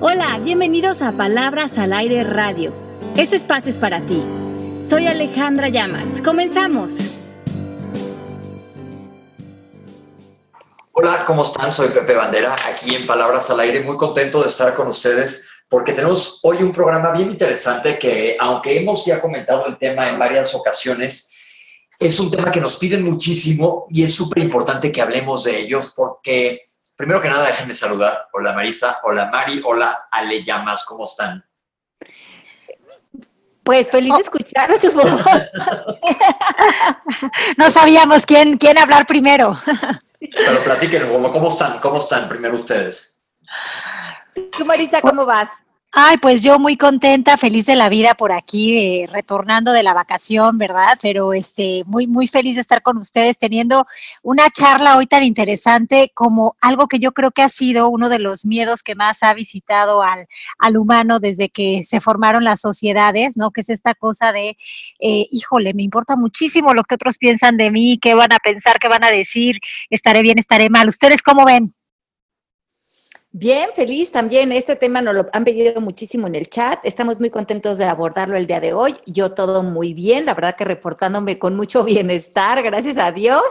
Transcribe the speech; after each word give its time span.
Hola, 0.00 0.38
bienvenidos 0.44 1.02
a 1.02 1.10
Palabras 1.10 1.76
al 1.76 1.92
Aire 1.92 2.22
Radio. 2.22 2.72
Este 3.16 3.34
espacio 3.34 3.68
es 3.68 3.76
para 3.78 4.00
ti. 4.00 4.24
Soy 4.88 5.08
Alejandra 5.08 5.70
Llamas. 5.70 6.22
Comenzamos. 6.22 6.92
Hola, 10.92 11.24
¿cómo 11.26 11.42
están? 11.42 11.72
Soy 11.72 11.88
Pepe 11.88 12.14
Bandera, 12.14 12.54
aquí 12.72 12.94
en 12.94 13.06
Palabras 13.08 13.50
al 13.50 13.58
Aire, 13.58 13.80
muy 13.80 13.96
contento 13.96 14.40
de 14.40 14.46
estar 14.46 14.72
con 14.72 14.86
ustedes 14.86 15.48
porque 15.68 15.92
tenemos 15.92 16.38
hoy 16.44 16.62
un 16.62 16.70
programa 16.70 17.10
bien 17.10 17.32
interesante 17.32 17.98
que, 17.98 18.36
aunque 18.38 18.78
hemos 18.78 19.04
ya 19.04 19.20
comentado 19.20 19.66
el 19.66 19.78
tema 19.78 20.08
en 20.08 20.16
varias 20.16 20.54
ocasiones, 20.54 21.34
es 21.98 22.20
un 22.20 22.30
tema 22.30 22.52
que 22.52 22.60
nos 22.60 22.76
piden 22.76 23.02
muchísimo 23.02 23.86
y 23.90 24.04
es 24.04 24.14
súper 24.14 24.44
importante 24.44 24.92
que 24.92 25.02
hablemos 25.02 25.42
de 25.42 25.58
ellos 25.58 25.92
porque, 25.96 26.67
primero 26.98 27.22
que 27.22 27.28
nada, 27.28 27.46
déjenme 27.46 27.74
saludar. 27.74 28.28
Hola 28.32 28.52
Marisa, 28.52 28.98
hola 29.04 29.30
Mari, 29.30 29.62
hola 29.64 30.08
Ale 30.10 30.42
Llamas, 30.42 30.84
¿cómo 30.84 31.04
están? 31.04 31.44
Pues 33.62 33.88
feliz 33.88 34.12
de 34.14 34.22
escuchar 34.22 34.68
su 34.80 34.90
no 37.56 37.70
sabíamos 37.70 38.26
quién, 38.26 38.56
quién 38.56 38.78
hablar 38.78 39.06
primero. 39.06 39.56
Pero 40.18 40.58
platiquen, 40.64 41.08
¿cómo 41.08 41.48
están? 41.48 41.78
¿Cómo 41.78 41.98
están 41.98 42.26
primero 42.26 42.56
ustedes? 42.56 43.22
Tú, 44.56 44.64
Marisa, 44.64 45.00
¿cómo 45.00 45.24
vas? 45.24 45.48
Ay, 46.00 46.16
pues 46.18 46.42
yo 46.42 46.60
muy 46.60 46.76
contenta, 46.76 47.36
feliz 47.36 47.66
de 47.66 47.74
la 47.74 47.88
vida 47.88 48.14
por 48.14 48.30
aquí, 48.30 48.78
eh, 48.78 49.08
retornando 49.10 49.72
de 49.72 49.82
la 49.82 49.94
vacación, 49.94 50.56
¿verdad? 50.56 50.96
Pero 51.02 51.32
este, 51.32 51.82
muy, 51.86 52.06
muy 52.06 52.28
feliz 52.28 52.54
de 52.54 52.60
estar 52.60 52.82
con 52.82 52.98
ustedes, 52.98 53.36
teniendo 53.36 53.84
una 54.22 54.48
charla 54.48 54.96
hoy 54.96 55.06
tan 55.08 55.24
interesante 55.24 56.12
como 56.14 56.54
algo 56.60 56.86
que 56.86 57.00
yo 57.00 57.10
creo 57.10 57.32
que 57.32 57.42
ha 57.42 57.48
sido 57.48 57.88
uno 57.88 58.08
de 58.08 58.20
los 58.20 58.46
miedos 58.46 58.84
que 58.84 58.94
más 58.94 59.24
ha 59.24 59.34
visitado 59.34 60.04
al, 60.04 60.28
al 60.60 60.76
humano 60.76 61.18
desde 61.18 61.48
que 61.48 61.82
se 61.82 62.00
formaron 62.00 62.44
las 62.44 62.60
sociedades, 62.60 63.36
¿no? 63.36 63.50
Que 63.50 63.62
es 63.62 63.68
esta 63.68 63.96
cosa 63.96 64.30
de, 64.30 64.56
eh, 65.00 65.26
híjole, 65.32 65.74
me 65.74 65.82
importa 65.82 66.14
muchísimo 66.14 66.74
lo 66.74 66.84
que 66.84 66.94
otros 66.94 67.18
piensan 67.18 67.56
de 67.56 67.72
mí, 67.72 67.98
qué 68.00 68.14
van 68.14 68.32
a 68.32 68.38
pensar, 68.38 68.78
qué 68.78 68.86
van 68.86 69.02
a 69.02 69.10
decir, 69.10 69.58
estaré 69.90 70.22
bien, 70.22 70.38
estaré 70.38 70.70
mal. 70.70 70.88
¿Ustedes 70.88 71.22
cómo 71.22 71.44
ven? 71.44 71.74
Bien, 73.30 73.68
feliz 73.76 74.10
también. 74.10 74.52
Este 74.52 74.74
tema 74.74 75.02
nos 75.02 75.14
lo 75.14 75.26
han 75.34 75.44
pedido 75.44 75.82
muchísimo 75.82 76.26
en 76.26 76.34
el 76.34 76.48
chat. 76.48 76.78
Estamos 76.82 77.20
muy 77.20 77.28
contentos 77.28 77.76
de 77.76 77.84
abordarlo 77.84 78.38
el 78.38 78.46
día 78.46 78.58
de 78.58 78.72
hoy. 78.72 78.96
Yo 79.04 79.32
todo 79.32 79.62
muy 79.62 79.92
bien, 79.92 80.24
la 80.24 80.32
verdad 80.32 80.56
que 80.56 80.64
reportándome 80.64 81.38
con 81.38 81.54
mucho 81.54 81.84
bienestar, 81.84 82.62
gracias 82.62 82.96
a 82.96 83.12
Dios, 83.12 83.42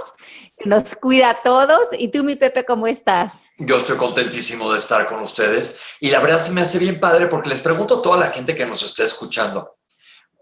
que 0.58 0.68
nos 0.68 0.96
cuida 0.96 1.30
a 1.30 1.44
todos. 1.44 1.90
¿Y 1.96 2.08
tú, 2.08 2.24
mi 2.24 2.36
Pepe, 2.36 2.66
cómo 2.66 2.88
estás? 2.88 3.34
Yo 3.60 3.78
estoy 3.78 3.98
contentísimo 3.98 4.74
de 4.74 4.80
estar 4.80 5.06
con 5.06 5.22
ustedes 5.22 5.80
y 6.00 6.10
la 6.10 6.22
verdad 6.22 6.40
se 6.40 6.54
me 6.54 6.62
hace 6.62 6.80
bien 6.80 7.00
padre 7.00 7.28
porque 7.28 7.50
les 7.50 7.60
pregunto 7.60 8.00
a 8.00 8.02
toda 8.02 8.18
la 8.18 8.32
gente 8.32 8.56
que 8.56 8.66
nos 8.66 8.82
esté 8.82 9.04
escuchando, 9.04 9.78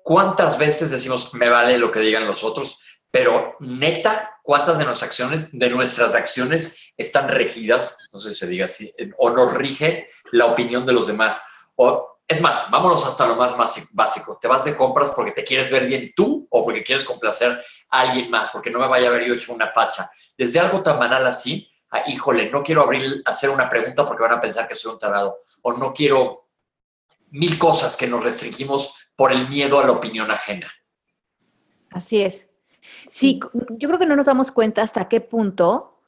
¿cuántas 0.02 0.58
veces 0.58 0.92
decimos 0.92 1.34
me 1.34 1.50
vale 1.50 1.78
lo 1.78 1.92
que 1.92 2.00
digan 2.00 2.26
los 2.26 2.46
otros? 2.46 2.82
Pero 3.12 3.58
neta, 3.60 4.35
¿cuántas 4.46 4.78
de 4.78 4.86
nuestras 4.86 5.10
acciones, 5.10 5.50
de 5.52 5.70
nuestras 5.72 6.14
acciones 6.14 6.94
están 6.96 7.28
regidas, 7.28 8.12
no 8.14 8.20
sé 8.20 8.30
si 8.30 8.36
se 8.36 8.48
diga 8.48 8.66
así, 8.66 8.94
o 9.18 9.32
nos 9.32 9.56
rige 9.56 10.08
la 10.32 10.46
opinión 10.46 10.86
de 10.86 10.94
los 10.94 11.08
demás? 11.08 11.42
O 11.76 12.20
es 12.28 12.40
más, 12.42 12.70
vámonos 12.70 13.06
hasta 13.08 13.26
lo 13.28 13.36
más 13.36 13.56
básico. 13.94 14.38
Te 14.40 14.48
vas 14.48 14.64
de 14.64 14.76
compras 14.76 15.10
porque 15.12 15.32
te 15.32 15.44
quieres 15.44 15.72
ver 15.72 15.88
bien 15.88 16.14
tú 16.16 16.48
o 16.52 16.64
porque 16.64 16.84
quieres 16.84 17.04
complacer 17.04 17.60
a 17.90 18.02
alguien 18.02 18.30
más, 18.30 18.52
porque 18.52 18.70
no 18.70 18.78
me 18.78 18.88
vaya 18.88 19.08
a 19.08 19.10
haber 19.10 19.26
yo 19.26 19.34
hecho 19.34 19.52
una 19.52 19.68
facha. 19.70 20.12
Desde 20.38 20.60
algo 20.60 20.84
tan 20.84 21.00
banal 21.00 21.26
así, 21.26 21.68
híjole, 22.06 22.52
no 22.52 22.64
quiero 22.64 22.84
abrir, 22.84 23.24
hacer 23.26 23.50
una 23.50 23.68
pregunta 23.68 24.06
porque 24.06 24.24
van 24.24 24.34
a 24.34 24.42
pensar 24.42 24.68
que 24.68 24.76
soy 24.76 24.94
un 24.94 25.00
tarado, 25.00 25.40
o 25.64 25.74
no 25.74 25.92
quiero 25.92 26.50
mil 27.32 27.58
cosas 27.58 27.98
que 27.98 28.06
nos 28.06 28.24
restringimos 28.24 28.94
por 29.16 29.32
el 29.32 29.50
miedo 29.50 29.80
a 29.80 29.86
la 29.86 29.92
opinión 29.92 30.30
ajena. 30.30 30.72
Así 31.90 32.22
es. 32.22 32.50
Sí, 33.08 33.40
yo 33.70 33.88
creo 33.88 34.00
que 34.00 34.06
no 34.06 34.16
nos 34.16 34.26
damos 34.26 34.52
cuenta 34.52 34.82
hasta 34.82 35.08
qué 35.08 35.22
punto 35.22 36.00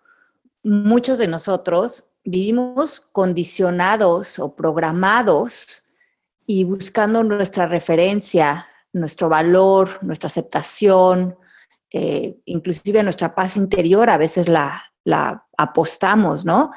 muchos 0.63 1.17
de 1.17 1.27
nosotros 1.27 2.09
vivimos 2.23 3.01
condicionados 3.11 4.37
o 4.39 4.53
programados 4.55 5.85
y 6.45 6.65
buscando 6.65 7.23
nuestra 7.23 7.67
referencia, 7.67 8.67
nuestro 8.91 9.29
valor, 9.29 9.89
nuestra 10.01 10.27
aceptación, 10.27 11.37
eh, 11.91 12.37
inclusive 12.45 13.01
nuestra 13.03 13.33
paz 13.33 13.55
interior, 13.55 14.09
a 14.09 14.17
veces 14.17 14.49
la, 14.49 14.91
la 15.07 15.45
apostamos, 15.57 16.43
¿no? 16.43 16.71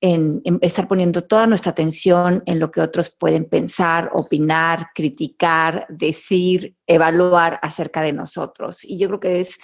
En, 0.00 0.42
estar 0.60 0.88
poniendo 0.88 1.22
toda 1.22 1.46
nuestra 1.46 1.70
atención 1.70 2.42
en 2.44 2.58
lo 2.58 2.72
que 2.72 2.80
otros 2.80 3.14
pueden 3.16 3.44
pensar, 3.44 4.10
opinar, 4.12 4.88
criticar, 4.92 5.86
decir, 5.88 6.74
evaluar 6.88 7.60
acerca 7.62 8.02
de 8.02 8.12
nosotros. 8.12 8.84
Y 8.84 8.98
yo 8.98 9.06
creo 9.06 9.20
que 9.20 9.40
es 9.40 9.56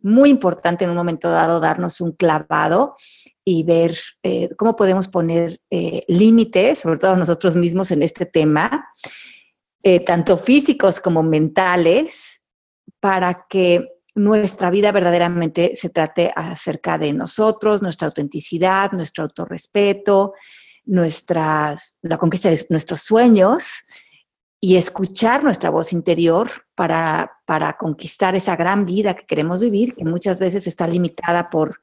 muy 0.00 0.28
importante 0.28 0.84
en 0.84 0.90
un 0.90 0.96
momento 0.96 1.30
dado 1.30 1.58
darnos 1.58 2.02
un 2.02 2.12
clavado 2.12 2.96
y 3.44 3.64
ver 3.64 3.96
eh, 4.22 4.50
cómo 4.58 4.76
podemos 4.76 5.08
poner 5.08 5.58
eh, 5.70 6.04
límites, 6.06 6.80
sobre 6.80 6.98
todo 6.98 7.16
nosotros 7.16 7.56
mismos 7.56 7.90
en 7.92 8.02
este 8.02 8.26
tema, 8.26 8.90
eh, 9.82 10.00
tanto 10.00 10.36
físicos 10.36 11.00
como 11.00 11.22
mentales, 11.22 12.42
para 13.00 13.46
que 13.48 13.88
nuestra 14.20 14.70
vida 14.70 14.92
verdaderamente 14.92 15.74
se 15.74 15.88
trate 15.88 16.32
acerca 16.34 16.98
de 16.98 17.12
nosotros, 17.12 17.80
nuestra 17.80 18.06
autenticidad, 18.06 18.92
nuestro 18.92 19.24
autorrespeto, 19.24 20.34
nuestras, 20.84 21.98
la 22.02 22.18
conquista 22.18 22.50
de 22.50 22.66
nuestros 22.68 23.00
sueños 23.00 23.84
y 24.60 24.76
escuchar 24.76 25.42
nuestra 25.42 25.70
voz 25.70 25.92
interior 25.92 26.50
para, 26.74 27.32
para 27.46 27.72
conquistar 27.78 28.34
esa 28.34 28.56
gran 28.56 28.84
vida 28.84 29.14
que 29.14 29.24
queremos 29.24 29.60
vivir, 29.60 29.94
que 29.94 30.04
muchas 30.04 30.38
veces 30.38 30.66
está 30.66 30.86
limitada 30.86 31.48
por, 31.48 31.80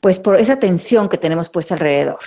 pues, 0.00 0.20
por 0.20 0.36
esa 0.36 0.58
tensión 0.58 1.08
que 1.08 1.18
tenemos 1.18 1.50
puesta 1.50 1.74
alrededor. 1.74 2.20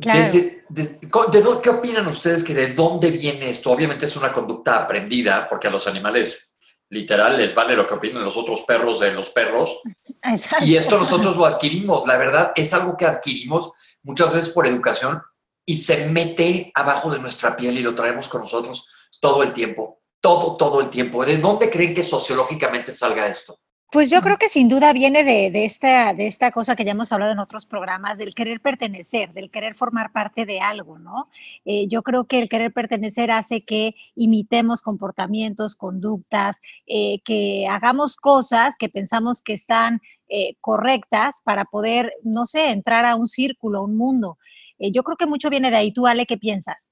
¿Qué 0.00 1.70
opinan 1.70 2.06
ustedes 2.06 2.42
que 2.42 2.54
de 2.54 2.72
dónde 2.72 3.10
viene 3.10 3.50
esto? 3.50 3.70
Obviamente 3.70 4.06
es 4.06 4.16
una 4.16 4.32
conducta 4.32 4.82
aprendida, 4.82 5.46
porque 5.48 5.68
a 5.68 5.70
los 5.70 5.86
animales 5.86 6.53
literal 6.90 7.36
les 7.36 7.54
vale 7.54 7.74
lo 7.74 7.86
que 7.86 7.94
opinen 7.94 8.24
los 8.24 8.36
otros 8.36 8.62
perros 8.62 9.00
de 9.00 9.12
los 9.12 9.30
perros. 9.30 9.80
Y 10.62 10.76
esto 10.76 10.98
nosotros 10.98 11.36
lo 11.36 11.44
adquirimos, 11.44 12.06
la 12.06 12.16
verdad 12.16 12.52
es 12.56 12.72
algo 12.72 12.96
que 12.96 13.06
adquirimos 13.06 13.72
muchas 14.02 14.32
veces 14.32 14.50
por 14.50 14.66
educación 14.66 15.22
y 15.66 15.76
se 15.76 16.08
mete 16.08 16.70
abajo 16.74 17.10
de 17.10 17.18
nuestra 17.18 17.56
piel 17.56 17.78
y 17.78 17.82
lo 17.82 17.94
traemos 17.94 18.28
con 18.28 18.42
nosotros 18.42 18.88
todo 19.20 19.42
el 19.42 19.52
tiempo, 19.52 20.02
todo, 20.20 20.56
todo 20.56 20.80
el 20.80 20.90
tiempo. 20.90 21.24
¿De 21.24 21.38
dónde 21.38 21.70
creen 21.70 21.94
que 21.94 22.02
sociológicamente 22.02 22.92
salga 22.92 23.26
esto? 23.26 23.58
Pues 23.94 24.10
yo 24.10 24.22
creo 24.22 24.38
que 24.38 24.48
sin 24.48 24.66
duda 24.66 24.92
viene 24.92 25.22
de, 25.22 25.64
esta, 25.64 26.14
de 26.14 26.26
esta 26.26 26.50
cosa 26.50 26.74
que 26.74 26.84
ya 26.84 26.90
hemos 26.90 27.12
hablado 27.12 27.30
en 27.30 27.38
otros 27.38 27.64
programas, 27.64 28.18
del 28.18 28.34
querer 28.34 28.60
pertenecer, 28.60 29.32
del 29.32 29.52
querer 29.52 29.76
formar 29.76 30.10
parte 30.10 30.46
de 30.46 30.58
algo, 30.58 30.98
¿no? 30.98 31.28
Eh, 31.64 31.86
yo 31.86 32.02
creo 32.02 32.24
que 32.24 32.40
el 32.40 32.48
querer 32.48 32.72
pertenecer 32.72 33.30
hace 33.30 33.60
que 33.60 33.94
imitemos 34.16 34.82
comportamientos, 34.82 35.76
conductas, 35.76 36.60
eh, 36.88 37.20
que 37.24 37.68
hagamos 37.70 38.16
cosas 38.16 38.74
que 38.76 38.88
pensamos 38.88 39.42
que 39.42 39.52
están 39.52 40.00
eh, 40.28 40.56
correctas 40.60 41.40
para 41.44 41.64
poder, 41.64 42.14
no 42.24 42.46
sé, 42.46 42.70
entrar 42.70 43.04
a 43.04 43.14
un 43.14 43.28
círculo, 43.28 43.78
a 43.78 43.84
un 43.84 43.96
mundo. 43.96 44.38
yo 44.80 45.04
creo 45.04 45.16
que 45.16 45.28
mucho 45.28 45.50
viene 45.50 45.70
de 45.70 45.76
ahí. 45.76 45.92
¿Tú, 45.92 46.08
Ale, 46.08 46.26
qué 46.26 46.36
piensas? 46.36 46.90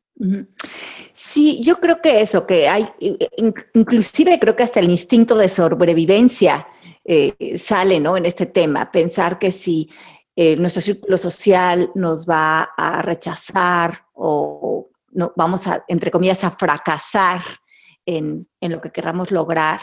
Sí, 1.14 1.60
yo 1.64 1.80
creo 1.80 2.00
que 2.00 2.20
eso, 2.20 2.46
que 2.46 2.68
hay, 2.68 2.88
inclusive 3.74 4.38
creo 4.38 4.54
que 4.54 4.62
hasta 4.62 4.78
el 4.78 4.88
instinto 4.88 5.34
de 5.34 5.48
sobrevivencia 5.48 6.68
eh, 7.04 7.58
sale 7.58 8.00
¿no? 8.00 8.16
en 8.16 8.26
este 8.26 8.46
tema, 8.46 8.90
pensar 8.90 9.38
que 9.38 9.50
si 9.52 9.90
eh, 10.34 10.56
nuestro 10.56 10.80
círculo 10.80 11.18
social 11.18 11.90
nos 11.94 12.26
va 12.26 12.70
a 12.76 13.02
rechazar 13.02 14.06
o 14.14 14.88
no, 15.12 15.32
vamos 15.36 15.66
a, 15.66 15.84
entre 15.88 16.10
comillas, 16.10 16.42
a 16.44 16.50
fracasar 16.50 17.42
en, 18.06 18.48
en 18.60 18.72
lo 18.72 18.80
que 18.80 18.90
queramos 18.90 19.30
lograr, 19.30 19.80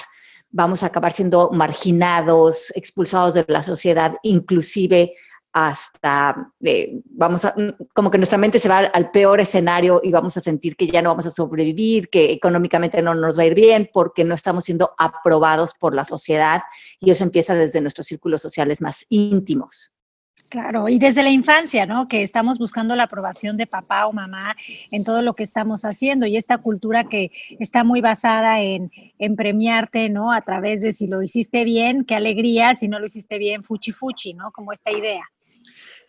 vamos 0.50 0.82
a 0.82 0.88
acabar 0.88 1.14
siendo 1.14 1.52
marginados, 1.52 2.72
expulsados 2.76 3.36
de 3.36 3.46
la 3.48 3.62
sociedad, 3.62 4.16
inclusive 4.24 5.14
hasta, 5.68 6.54
eh, 6.62 7.02
vamos 7.06 7.46
a, 7.46 7.56
como 7.94 8.10
que 8.10 8.18
nuestra 8.18 8.38
mente 8.38 8.60
se 8.60 8.70
va 8.70 8.80
al, 8.80 9.12
peor 9.12 9.40
escenario 9.40 10.00
y 10.04 10.12
vamos 10.12 10.38
a 10.38 10.42
sentir 10.42 10.76
que 10.76 10.88
ya 10.88 11.02
no 11.02 11.10
vamos 11.10 11.26
a 11.26 11.32
sobrevivir, 11.32 12.10
que 12.10 12.32
económicamente 12.32 13.02
no 13.02 13.14
nos 13.16 13.38
va 13.38 13.44
a 13.44 13.48
ir 13.48 13.56
bien 13.56 13.90
porque 13.92 14.24
no 14.24 14.36
estamos 14.36 14.66
siendo 14.66 14.94
aprobados 14.98 15.74
por 15.74 15.94
la 15.94 16.06
sociedad 16.06 16.62
y 17.00 17.12
eso 17.12 17.24
empieza 17.24 17.56
desde 17.56 17.82
nuestros 17.82 18.08
círculos 18.08 18.42
sociales 18.42 18.82
más 18.82 19.06
íntimos. 19.10 19.94
Claro, 20.50 20.90
y 20.90 20.98
desde 20.98 21.22
la 21.22 21.30
infancia, 21.30 21.86
¿no? 21.86 22.08
Que 22.08 22.24
estamos 22.24 22.58
buscando 22.58 22.96
la 22.96 23.04
aprobación 23.04 23.56
de 23.56 23.68
papá 23.68 24.08
o 24.08 24.14
mamá 24.14 24.56
en 24.90 25.04
todo 25.04 25.22
lo 25.22 25.36
que 25.36 25.44
estamos 25.44 25.86
haciendo 25.86 26.26
y 26.26 26.38
esta 26.38 26.58
cultura 26.58 27.04
que 27.04 27.32
está 27.60 27.84
muy 27.84 28.02
basada 28.02 28.60
en, 28.60 28.92
en 29.20 29.36
premiarte, 29.36 30.10
¿no? 30.10 30.32
A 30.32 30.42
través 30.42 30.82
de 30.82 30.92
si 30.92 31.06
lo 31.06 31.22
hiciste 31.22 31.64
bien, 31.66 32.04
qué 32.04 32.16
alegría, 32.16 32.74
si 32.74 32.88
no 32.88 32.98
lo 32.98 33.06
hiciste 33.06 33.38
bien, 33.38 33.64
fuchi 33.64 33.92
fuchi, 33.92 34.34
¿no? 34.34 34.52
Como 34.52 34.74
esta 34.74 34.92
idea. 34.92 35.22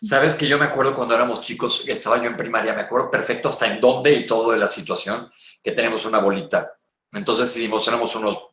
Sabes 0.03 0.33
que 0.33 0.47
yo 0.47 0.57
me 0.57 0.65
acuerdo 0.65 0.95
cuando 0.95 1.13
éramos 1.13 1.41
chicos, 1.41 1.87
estaba 1.87 2.17
yo 2.17 2.23
en 2.23 2.35
primaria, 2.35 2.73
me 2.73 2.81
acuerdo 2.81 3.11
perfecto 3.11 3.49
hasta 3.49 3.67
en 3.67 3.79
dónde 3.79 4.11
y 4.11 4.25
todo 4.25 4.49
de 4.49 4.57
la 4.57 4.67
situación, 4.67 5.31
que 5.61 5.73
tenemos 5.73 6.05
una 6.05 6.17
bolita. 6.17 6.71
Entonces 7.11 7.49
decidimos, 7.49 7.87
éramos 7.87 8.15
unos, 8.15 8.49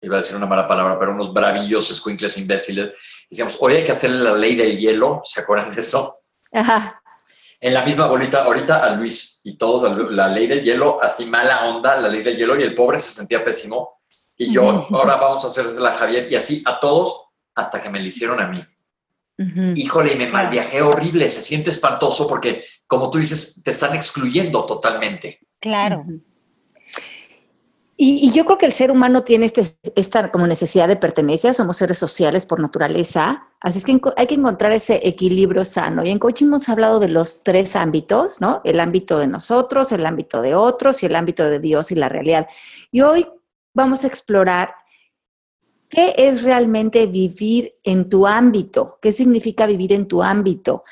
iba 0.00 0.16
a 0.16 0.20
decir 0.20 0.36
una 0.36 0.46
mala 0.46 0.68
palabra, 0.68 0.96
pero 1.00 1.10
unos 1.10 1.32
bravillos, 1.32 1.90
escuincles 1.90 2.38
imbéciles. 2.38 2.94
Decíamos, 3.28 3.56
hoy 3.58 3.74
hay 3.74 3.84
que 3.84 3.90
hacerle 3.90 4.22
la 4.22 4.36
ley 4.36 4.54
del 4.54 4.78
hielo, 4.78 5.20
¿se 5.24 5.40
acuerdan 5.40 5.74
de 5.74 5.80
eso? 5.80 6.14
Ajá. 6.52 7.02
En 7.60 7.74
la 7.74 7.84
misma 7.84 8.06
bolita, 8.06 8.44
ahorita 8.44 8.84
a 8.84 8.90
Luis 8.94 9.40
y 9.42 9.56
todo, 9.56 9.92
la 10.10 10.28
ley 10.28 10.46
del 10.46 10.62
hielo, 10.62 11.02
así 11.02 11.26
mala 11.26 11.64
onda, 11.64 11.96
la 11.96 12.06
ley 12.06 12.22
del 12.22 12.36
hielo, 12.36 12.56
y 12.56 12.62
el 12.62 12.76
pobre 12.76 13.00
se 13.00 13.10
sentía 13.10 13.44
pésimo. 13.44 13.96
Y 14.36 14.52
yo, 14.52 14.86
ahora 14.92 15.16
vamos 15.16 15.42
a 15.42 15.48
hacerle 15.48 15.88
a 15.88 15.92
Javier, 15.92 16.30
y 16.30 16.36
así 16.36 16.62
a 16.64 16.78
todos, 16.78 17.30
hasta 17.56 17.82
que 17.82 17.90
me 17.90 17.98
lo 17.98 18.06
hicieron 18.06 18.40
a 18.40 18.46
mí. 18.46 18.64
Híjole, 19.36 20.14
y 20.14 20.16
me 20.16 20.28
mal 20.28 20.48
viajé 20.48 20.80
horrible, 20.80 21.28
se 21.28 21.42
siente 21.42 21.70
espantoso 21.70 22.28
porque, 22.28 22.64
como 22.86 23.10
tú 23.10 23.18
dices, 23.18 23.62
te 23.64 23.72
están 23.72 23.94
excluyendo 23.94 24.64
totalmente. 24.64 25.40
Claro. 25.58 26.04
Y, 27.96 28.32
yo 28.32 28.44
creo 28.44 28.58
que 28.58 28.66
el 28.66 28.72
ser 28.72 28.90
humano 28.90 29.22
tiene 29.22 29.46
este, 29.46 29.76
esta 29.94 30.32
como 30.32 30.46
necesidad 30.48 30.88
de 30.88 30.96
pertenencia, 30.96 31.52
somos 31.52 31.76
seres 31.76 31.96
sociales 31.96 32.44
por 32.44 32.58
naturaleza, 32.58 33.46
así 33.60 33.78
es 33.78 33.84
que 33.84 34.00
hay 34.16 34.26
que 34.26 34.34
encontrar 34.34 34.72
ese 34.72 35.00
equilibrio 35.04 35.64
sano. 35.64 36.04
Y 36.04 36.10
en 36.10 36.18
coaching 36.18 36.46
hemos 36.46 36.68
hablado 36.68 36.98
de 36.98 37.08
los 37.08 37.42
tres 37.44 37.76
ámbitos, 37.76 38.40
¿no? 38.40 38.60
El 38.64 38.80
ámbito 38.80 39.18
de 39.18 39.28
nosotros, 39.28 39.92
el 39.92 40.04
ámbito 40.06 40.42
de 40.42 40.56
otros 40.56 41.02
y 41.02 41.06
el 41.06 41.14
ámbito 41.14 41.48
de 41.48 41.60
Dios 41.60 41.92
y 41.92 41.94
la 41.94 42.08
realidad. 42.08 42.48
Y 42.90 43.02
hoy 43.02 43.28
vamos 43.72 44.02
a 44.02 44.08
explorar 44.08 44.74
¿Qué 45.94 46.12
es 46.16 46.42
realmente 46.42 47.06
vivir 47.06 47.76
en 47.84 48.08
tu 48.08 48.26
ámbito? 48.26 48.98
¿Qué 49.00 49.12
significa 49.12 49.64
vivir 49.64 49.92
en 49.92 50.08
tu 50.08 50.24
ámbito? 50.24 50.82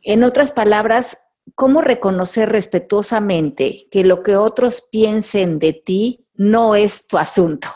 En 0.00 0.24
otras 0.24 0.50
palabras, 0.50 1.18
¿cómo 1.54 1.82
reconocer 1.82 2.48
respetuosamente 2.48 3.86
que 3.90 4.04
lo 4.04 4.22
que 4.22 4.36
otros 4.36 4.82
piensen 4.90 5.58
de 5.58 5.74
ti 5.74 6.26
no 6.32 6.74
es 6.74 7.06
tu 7.06 7.18
asunto? 7.18 7.68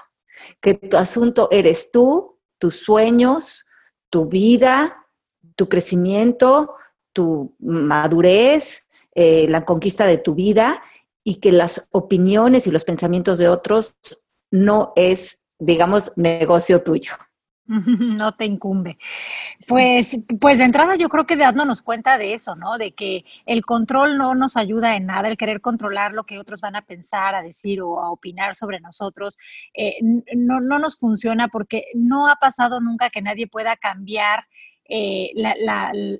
Que 0.63 0.73
tu 0.73 0.97
asunto 0.97 1.49
eres 1.51 1.91
tú, 1.91 2.39
tus 2.59 2.77
sueños, 2.77 3.67
tu 4.09 4.25
vida, 4.25 5.07
tu 5.55 5.69
crecimiento, 5.69 6.77
tu 7.13 7.55
madurez, 7.59 8.87
eh, 9.15 9.49
la 9.51 9.67
conquista 9.67 10.07
de 10.07 10.17
tu 10.17 10.35
vida 10.35 10.83
y 11.25 11.41
que 11.41 11.53
las 11.53 11.87
opiniones 11.91 12.67
y 12.67 12.71
los 12.71 12.85
pensamientos 12.85 13.37
de 13.37 13.51
otros 13.51 13.97
no 14.51 14.95
es 14.97 15.42
digamos, 15.63 16.13
negocio 16.17 16.83
tuyo. 16.83 17.13
No 18.21 18.33
te 18.33 18.45
incumbe. 18.45 18.99
Pues, 19.69 20.19
pues 20.41 20.59
de 20.59 20.65
entrada 20.65 20.97
yo 20.97 21.09
creo 21.09 21.27
que 21.27 21.37
dándonos 21.37 21.81
cuenta 21.81 22.19
de 22.19 22.35
eso, 22.35 22.57
¿no? 22.57 22.77
De 22.77 22.93
que 22.93 23.25
el 23.47 23.65
control 23.65 24.19
no 24.19 24.35
nos 24.35 24.57
ayuda 24.57 24.97
en 24.97 25.07
nada, 25.07 25.29
el 25.29 25.37
querer 25.37 25.61
controlar 25.61 26.13
lo 26.13 26.25
que 26.25 26.41
otros 26.41 26.61
van 26.61 26.77
a 26.77 26.83
pensar, 26.83 27.35
a 27.35 27.43
decir 27.43 27.81
o 27.81 28.01
a 28.01 28.11
opinar 28.11 28.57
sobre 28.57 28.81
nosotros, 28.81 29.39
eh, 29.75 29.97
no, 30.37 30.61
no 30.61 30.81
nos 30.81 30.99
funciona 30.99 31.49
porque 31.49 31.85
no 31.95 32.29
ha 32.29 32.37
pasado 32.37 32.81
nunca 32.81 33.11
que 33.11 33.23
nadie 33.23 33.47
pueda 33.47 33.77
cambiar 33.77 34.45
eh, 34.89 35.33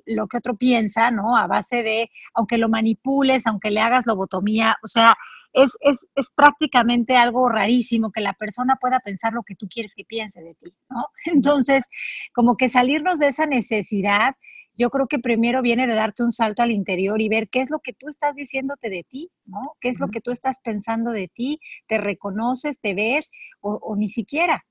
lo 0.05 0.27
que 0.27 0.37
otro 0.37 0.55
piensa, 0.55 1.11
¿no? 1.11 1.37
A 1.37 1.45
base 1.45 1.83
de, 1.83 2.09
aunque 2.33 2.57
lo 2.57 2.69
manipules, 2.69 3.45
aunque 3.45 3.69
le 3.69 3.81
hagas 3.81 4.07
lobotomía, 4.07 4.77
o 4.81 4.87
sea, 4.87 5.15
es, 5.53 5.71
es, 5.81 6.07
es, 6.15 6.29
prácticamente 6.31 7.15
algo 7.15 7.47
rarísimo 7.47 8.11
que 8.11 8.21
la 8.21 8.33
persona 8.33 8.77
pueda 8.81 8.99
pensar 8.99 9.33
lo 9.33 9.43
que 9.43 9.55
tú 9.55 9.67
quieres 9.67 9.93
que 9.95 10.03
piense 10.03 10.41
de 10.41 10.55
ti, 10.55 10.73
¿no? 10.89 11.05
Entonces, 11.25 11.85
como 12.33 12.57
que 12.57 12.69
salirnos 12.69 13.19
de 13.19 13.27
esa 13.27 13.45
necesidad, 13.45 14.35
yo 14.75 14.89
creo 14.89 15.07
que 15.07 15.19
primero 15.19 15.61
viene 15.61 15.85
de 15.85 15.93
darte 15.93 16.23
un 16.23 16.31
salto 16.31 16.63
al 16.63 16.71
interior 16.71 17.21
y 17.21 17.29
ver 17.29 17.49
qué 17.49 17.61
es 17.61 17.69
lo 17.69 17.79
que 17.79 17.93
tú 17.93 18.07
estás 18.07 18.35
diciéndote 18.35 18.89
de 18.89 19.03
ti, 19.03 19.29
¿no? 19.45 19.75
¿Qué 19.79 19.89
es 19.89 19.99
lo 19.99 20.07
que 20.07 20.19
tú 20.19 20.31
estás 20.31 20.57
pensando 20.63 21.11
de 21.11 21.27
ti? 21.27 21.59
¿Te 21.87 21.99
reconoces, 21.99 22.79
te 22.79 22.95
ves 22.95 23.29
o, 23.61 23.95
ni 23.95 24.09
siquiera? 24.09 24.65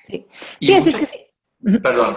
Sí, 0.00 0.26
sí, 0.60 0.72
así 0.72 0.88
es 0.88 0.96
que 0.96 1.06
sí. 1.06 1.18
Perdón. 1.82 2.16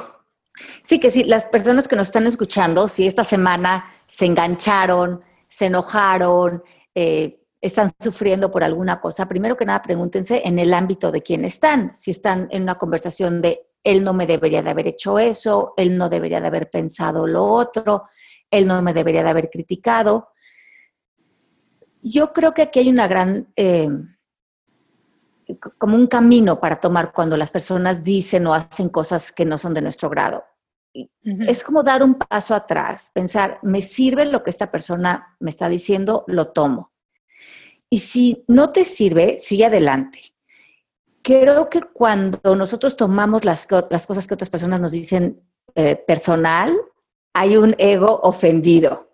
Sí, 0.83 0.99
que 0.99 1.11
sí, 1.11 1.23
las 1.23 1.45
personas 1.45 1.87
que 1.87 1.95
nos 1.95 2.07
están 2.07 2.27
escuchando, 2.27 2.87
si 2.87 3.07
esta 3.07 3.23
semana 3.23 3.85
se 4.07 4.25
engancharon, 4.25 5.21
se 5.47 5.65
enojaron, 5.65 6.63
eh, 6.93 7.40
están 7.61 7.91
sufriendo 7.99 8.49
por 8.49 8.63
alguna 8.63 8.99
cosa, 8.99 9.27
primero 9.27 9.55
que 9.55 9.65
nada 9.65 9.81
pregúntense 9.81 10.41
en 10.43 10.57
el 10.57 10.73
ámbito 10.73 11.11
de 11.11 11.21
quién 11.21 11.45
están. 11.45 11.95
Si 11.95 12.11
están 12.11 12.47
en 12.51 12.63
una 12.63 12.75
conversación 12.75 13.41
de 13.41 13.67
él 13.83 14.03
no 14.03 14.13
me 14.13 14.27
debería 14.27 14.61
de 14.61 14.71
haber 14.71 14.87
hecho 14.87 15.19
eso, 15.19 15.73
él 15.77 15.97
no 15.97 16.09
debería 16.09 16.41
de 16.41 16.47
haber 16.47 16.69
pensado 16.69 17.27
lo 17.27 17.45
otro, 17.45 18.03
él 18.49 18.67
no 18.67 18.81
me 18.81 18.93
debería 18.93 19.23
de 19.23 19.29
haber 19.29 19.49
criticado. 19.49 20.29
Yo 22.01 22.33
creo 22.33 22.53
que 22.53 22.63
aquí 22.63 22.79
hay 22.79 22.89
una 22.89 23.07
gran, 23.07 23.51
eh, 23.55 23.89
como 25.77 25.95
un 25.95 26.07
camino 26.07 26.59
para 26.59 26.79
tomar 26.79 27.11
cuando 27.11 27.37
las 27.37 27.51
personas 27.51 28.03
dicen 28.03 28.45
o 28.47 28.53
hacen 28.53 28.89
cosas 28.89 29.31
que 29.31 29.45
no 29.45 29.57
son 29.57 29.73
de 29.73 29.81
nuestro 29.81 30.09
grado. 30.09 30.43
Es 30.93 31.63
como 31.63 31.83
dar 31.83 32.03
un 32.03 32.15
paso 32.15 32.53
atrás, 32.53 33.11
pensar, 33.13 33.59
me 33.61 33.81
sirve 33.81 34.25
lo 34.25 34.43
que 34.43 34.49
esta 34.49 34.69
persona 34.71 35.37
me 35.39 35.49
está 35.49 35.69
diciendo, 35.69 36.25
lo 36.27 36.49
tomo 36.49 36.91
y 37.93 37.99
si 37.99 38.45
no 38.47 38.71
te 38.71 38.85
sirve, 38.85 39.37
sigue 39.37 39.65
adelante. 39.65 40.21
Creo 41.21 41.69
que 41.69 41.81
cuando 41.81 42.55
nosotros 42.55 42.95
tomamos 42.95 43.43
las, 43.43 43.67
las 43.89 44.07
cosas 44.07 44.25
que 44.25 44.33
otras 44.33 44.49
personas 44.49 44.79
nos 44.79 44.91
dicen 44.91 45.43
eh, 45.75 45.97
personal, 45.97 46.73
hay 47.33 47.57
un 47.57 47.75
ego 47.77 48.21
ofendido. 48.21 49.11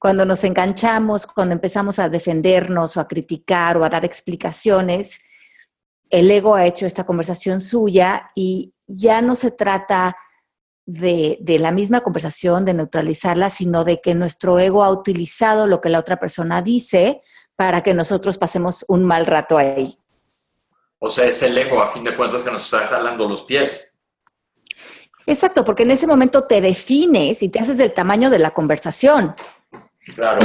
Cuando 0.00 0.24
nos 0.24 0.42
enganchamos, 0.42 1.28
cuando 1.28 1.54
empezamos 1.54 2.00
a 2.00 2.08
defendernos 2.08 2.96
o 2.96 3.00
a 3.00 3.06
criticar 3.06 3.76
o 3.76 3.84
a 3.84 3.88
dar 3.88 4.04
explicaciones, 4.04 5.20
el 6.10 6.28
ego 6.28 6.56
ha 6.56 6.66
hecho 6.66 6.86
esta 6.86 7.06
conversación 7.06 7.60
suya 7.60 8.32
y 8.34 8.74
ya 8.88 9.22
no 9.22 9.36
se 9.36 9.52
trata 9.52 10.16
de, 10.84 11.38
de, 11.40 11.60
la 11.60 11.70
misma 11.70 12.00
conversación, 12.00 12.64
de 12.64 12.74
neutralizarla, 12.74 13.48
sino 13.48 13.84
de 13.84 14.00
que 14.00 14.16
nuestro 14.16 14.58
ego 14.58 14.82
ha 14.82 14.90
utilizado 14.90 15.68
lo 15.68 15.80
que 15.80 15.90
la 15.90 16.00
otra 16.00 16.18
persona 16.18 16.62
dice 16.62 17.22
para 17.58 17.82
que 17.82 17.92
nosotros 17.92 18.38
pasemos 18.38 18.84
un 18.86 19.04
mal 19.04 19.26
rato 19.26 19.58
ahí. 19.58 19.98
O 21.00 21.10
sea, 21.10 21.26
es 21.26 21.42
el 21.42 21.58
ego, 21.58 21.82
a 21.82 21.88
fin 21.88 22.04
de 22.04 22.14
cuentas, 22.14 22.44
que 22.44 22.52
nos 22.52 22.62
está 22.62 22.86
jalando 22.86 23.28
los 23.28 23.42
pies. 23.42 23.98
Exacto, 25.26 25.64
porque 25.64 25.82
en 25.82 25.90
ese 25.90 26.06
momento 26.06 26.44
te 26.44 26.60
defines 26.60 27.42
y 27.42 27.48
te 27.48 27.58
haces 27.58 27.76
del 27.76 27.92
tamaño 27.92 28.30
de 28.30 28.38
la 28.38 28.52
conversación. 28.52 29.34
Claro. 30.14 30.38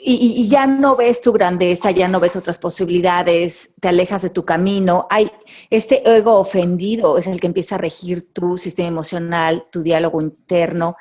Y, 0.00 0.14
y, 0.14 0.48
ya 0.48 0.68
no 0.68 0.94
ves 0.94 1.20
tu 1.22 1.32
grandeza, 1.32 1.90
ya 1.90 2.06
no 2.06 2.20
ves 2.20 2.36
otras 2.36 2.60
posibilidades, 2.60 3.72
te 3.80 3.88
alejas 3.88 4.22
de 4.22 4.30
tu 4.30 4.44
camino. 4.44 5.08
Hay 5.10 5.32
este 5.70 6.08
ego 6.08 6.34
ofendido, 6.34 7.18
es 7.18 7.26
el 7.26 7.40
que 7.40 7.48
empieza 7.48 7.74
a 7.74 7.78
regir 7.78 8.32
tu 8.32 8.58
sistema 8.58 8.86
emocional, 8.88 9.66
tu 9.72 9.82
diálogo 9.82 10.22
interno. 10.22 10.96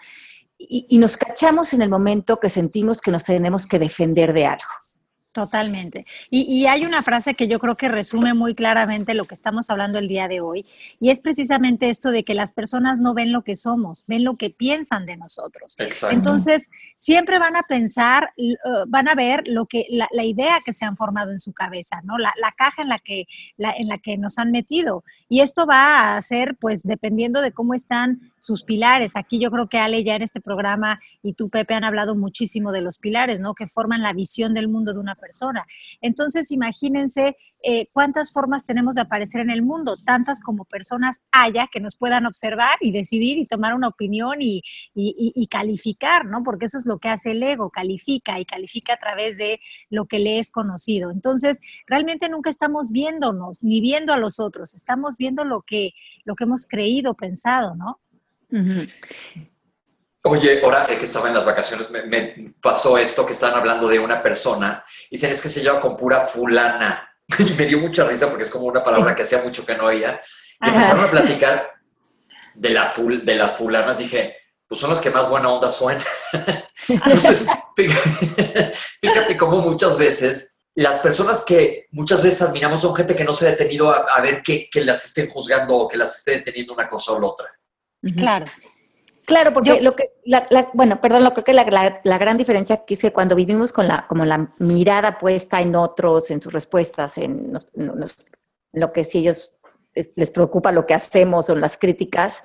Y, 0.57 0.87
y 0.89 0.97
nos 0.97 1.15
cachamos 1.15 1.73
en 1.73 1.83
el 1.83 1.89
momento 1.89 2.39
que 2.39 2.49
sentimos 2.49 3.01
que 3.01 3.11
nos 3.11 3.23
tenemos 3.23 3.67
que 3.67 3.77
defender 3.77 4.33
de 4.33 4.47
algo. 4.47 4.86
Totalmente. 5.37 6.07
Y, 6.31 6.65
hay 6.65 6.83
una 6.83 7.03
frase 7.03 7.35
que 7.35 7.47
yo 7.47 7.59
creo 7.59 7.75
que 7.75 7.89
resume 7.89 8.33
muy 8.33 8.55
claramente 8.55 9.13
lo 9.13 9.25
que 9.25 9.35
estamos 9.35 9.69
hablando 9.69 9.99
el 9.99 10.07
día 10.07 10.27
de 10.27 10.41
hoy, 10.41 10.65
y 10.99 11.11
es 11.11 11.19
precisamente 11.19 11.89
esto 11.89 12.09
de 12.09 12.23
que 12.23 12.33
las 12.33 12.51
personas 12.51 12.99
no 12.99 13.13
ven 13.13 13.31
lo 13.31 13.43
que 13.43 13.55
somos, 13.55 14.05
ven 14.07 14.23
lo 14.23 14.35
que 14.35 14.49
piensan 14.49 15.05
de 15.05 15.15
nosotros. 15.15 15.75
Exacto. 15.77 16.15
Entonces, 16.15 16.71
siempre 16.95 17.37
van 17.37 17.55
a 17.55 17.61
pensar, 17.61 18.31
uh, 18.35 18.85
van 18.87 19.07
a 19.07 19.13
ver 19.13 19.43
lo 19.47 19.67
que, 19.67 19.85
la, 19.91 20.23
idea 20.23 20.57
que 20.65 20.73
se 20.73 20.85
han 20.85 20.97
formado 20.97 21.29
en 21.29 21.37
su 21.37 21.53
cabeza, 21.53 22.01
¿no? 22.03 22.17
La, 22.17 22.33
caja 22.57 22.81
en 22.81 22.89
la, 22.89 22.97
que, 22.97 23.25
en 23.59 23.87
la 23.87 23.99
que 23.99 24.17
nos 24.17 24.39
han 24.39 24.49
metido. 24.49 25.03
Y 25.29 25.41
esto 25.41 25.67
va 25.67 26.17
a 26.17 26.21
ser, 26.23 26.57
pues, 26.59 26.81
dependiendo 26.81 27.43
de 27.43 27.51
cómo 27.51 27.75
están 27.75 28.31
sus 28.39 28.63
pilares. 28.63 29.15
Aquí 29.15 29.39
yo 29.39 29.51
creo 29.51 29.69
que 29.69 29.77
Ale 29.77 30.03
ya 30.03 30.15
en 30.15 30.23
este 30.23 30.41
programa 30.41 30.99
y 31.21 31.33
tú, 31.33 31.51
Pepe, 31.51 31.75
han 31.75 31.83
hablado 31.83 32.15
muchísimo 32.15 32.71
de 32.71 32.81
los 32.81 32.97
pilares, 32.97 33.39
¿no? 33.39 33.53
Que 33.53 33.67
forman 33.67 34.01
la 34.01 34.13
visión 34.13 34.55
del 34.55 34.67
mundo 34.67 34.93
de 34.93 34.99
una 34.99 35.13
persona 35.13 35.26
Entonces, 36.01 36.51
imagínense 36.51 37.35
eh, 37.63 37.87
cuántas 37.91 38.31
formas 38.31 38.65
tenemos 38.65 38.95
de 38.95 39.01
aparecer 39.01 39.41
en 39.41 39.49
el 39.49 39.63
mundo, 39.63 39.97
tantas 39.97 40.39
como 40.39 40.63
personas 40.65 41.23
haya 41.31 41.67
que 41.67 41.79
nos 41.79 41.95
puedan 41.95 42.25
observar 42.25 42.77
y 42.81 42.91
decidir 42.91 43.37
y 43.37 43.45
tomar 43.45 43.73
una 43.73 43.87
opinión 43.87 44.37
y, 44.39 44.61
calificar, 45.49 46.25
¿no? 46.25 46.43
Porque 46.43 46.65
eso 46.65 46.77
es 46.77 46.85
lo 46.85 46.99
que 46.99 47.09
hace 47.09 47.31
el 47.31 47.41
ego, 47.41 47.69
califica 47.69 48.39
y 48.39 48.45
califica 48.45 48.93
a 48.93 48.99
través 48.99 49.37
de 49.37 49.59
lo 49.89 50.05
que 50.05 50.19
le 50.19 50.39
es 50.39 50.51
conocido. 50.51 51.09
Entonces, 51.09 51.59
realmente 51.87 52.29
nunca 52.29 52.49
estamos 52.49 52.91
viéndonos 52.91 53.63
ni 53.63 53.81
viendo 53.81 54.13
a 54.13 54.17
los 54.17 54.39
otros, 54.39 54.73
estamos 54.75 55.17
viendo 55.17 55.43
lo 55.43 55.61
que, 55.61 55.93
lo 56.25 56.35
que 56.35 56.43
hemos 56.43 56.67
creído, 56.67 57.15
pensado, 57.15 57.75
¿no? 57.75 57.99
Oye, 60.27 60.61
ahora 60.63 60.85
que 60.85 61.05
estaba 61.05 61.27
en 61.27 61.33
las 61.33 61.45
vacaciones, 61.45 61.89
me, 61.89 62.53
pasó 62.61 62.97
esto 62.97 63.25
que 63.25 63.33
estaban 63.33 63.57
hablando 63.57 63.87
de 63.87 63.99
una 63.99 64.21
persona 64.21 64.83
y 65.09 65.15
dicen 65.15 65.31
es 65.31 65.41
que 65.41 65.49
se 65.49 65.61
lleva 65.61 65.79
con 65.79 65.95
pura 65.95 66.21
fulana. 66.21 67.03
Y 67.39 67.53
me 67.55 67.65
dio 67.65 67.79
mucha 67.79 68.05
risa 68.05 68.29
porque 68.29 68.43
es 68.43 68.49
como 68.49 68.67
una 68.67 68.81
palabra 68.81 69.13
que 69.13 69.23
hacía 69.23 69.41
mucho 69.43 69.65
que 69.65 69.75
no 69.75 69.87
oía. 69.87 70.21
Y 70.61 70.69
empezaron 70.69 71.03
a 71.03 71.11
platicar 71.11 71.71
de, 72.55 72.69
la 72.69 72.93
de 72.95 73.35
las 73.35 73.51
fulanas, 73.51 73.97
dije, 73.97 74.37
pues 74.65 74.79
son 74.79 74.91
las 74.91 75.01
que 75.01 75.09
más 75.09 75.29
buena 75.29 75.49
onda 75.49 75.71
suenan. 75.71 76.03
Entonces, 76.87 77.47
fíjate, 79.01 79.37
cómo 79.37 79.59
muchas 79.59 79.97
veces 79.97 80.57
las 80.75 80.99
personas 80.99 81.43
que 81.43 81.87
muchas 81.91 82.21
veces 82.21 82.43
admiramos 82.43 82.81
son 82.81 82.95
gente 82.95 83.15
que 83.15 83.23
no 83.23 83.33
se 83.33 83.47
ha 83.47 83.51
detenido 83.51 83.89
a, 83.89 84.21
ver 84.21 84.43
que, 84.43 84.69
las 84.75 85.05
estén 85.05 85.27
juzgando 85.27 85.75
o 85.75 85.87
que 85.87 85.97
las 85.97 86.17
esté 86.17 86.31
deteniendo 86.31 86.73
una 86.73 86.87
cosa 86.87 87.13
o 87.13 87.19
la 87.19 87.27
otra. 87.27 87.47
Claro. 88.15 88.45
Claro, 89.27 89.51
porque 89.51 89.81
lo 89.81 89.93
que, 89.93 90.13
bueno, 90.71 91.01
perdón, 91.01 91.25
lo 91.25 91.33
creo 91.33 91.43
que 91.43 91.53
la, 91.53 92.17
gran 92.17 92.37
diferencia 92.37 92.75
aquí 92.75 92.93
es 92.93 93.01
que 93.01 93.11
cuando 93.11 93.35
vivimos 93.35 93.73
con 93.73 93.85
la, 93.85 94.07
como 94.07 94.23
la 94.23 94.53
mirada 94.57 95.19
puesta 95.19 95.59
en 95.59 95.75
otros, 95.75 96.31
en 96.31 96.39
sus 96.39 96.53
respuestas, 96.53 97.17
en, 97.17 97.51
lo 98.71 98.93
que 98.93 99.03
si 99.03 99.17
ellos 99.19 99.51
les 100.15 100.31
preocupa 100.31 100.71
lo 100.71 100.85
que 100.85 100.93
hacemos 100.93 101.49
o 101.49 101.55
las 101.55 101.77
críticas, 101.77 102.41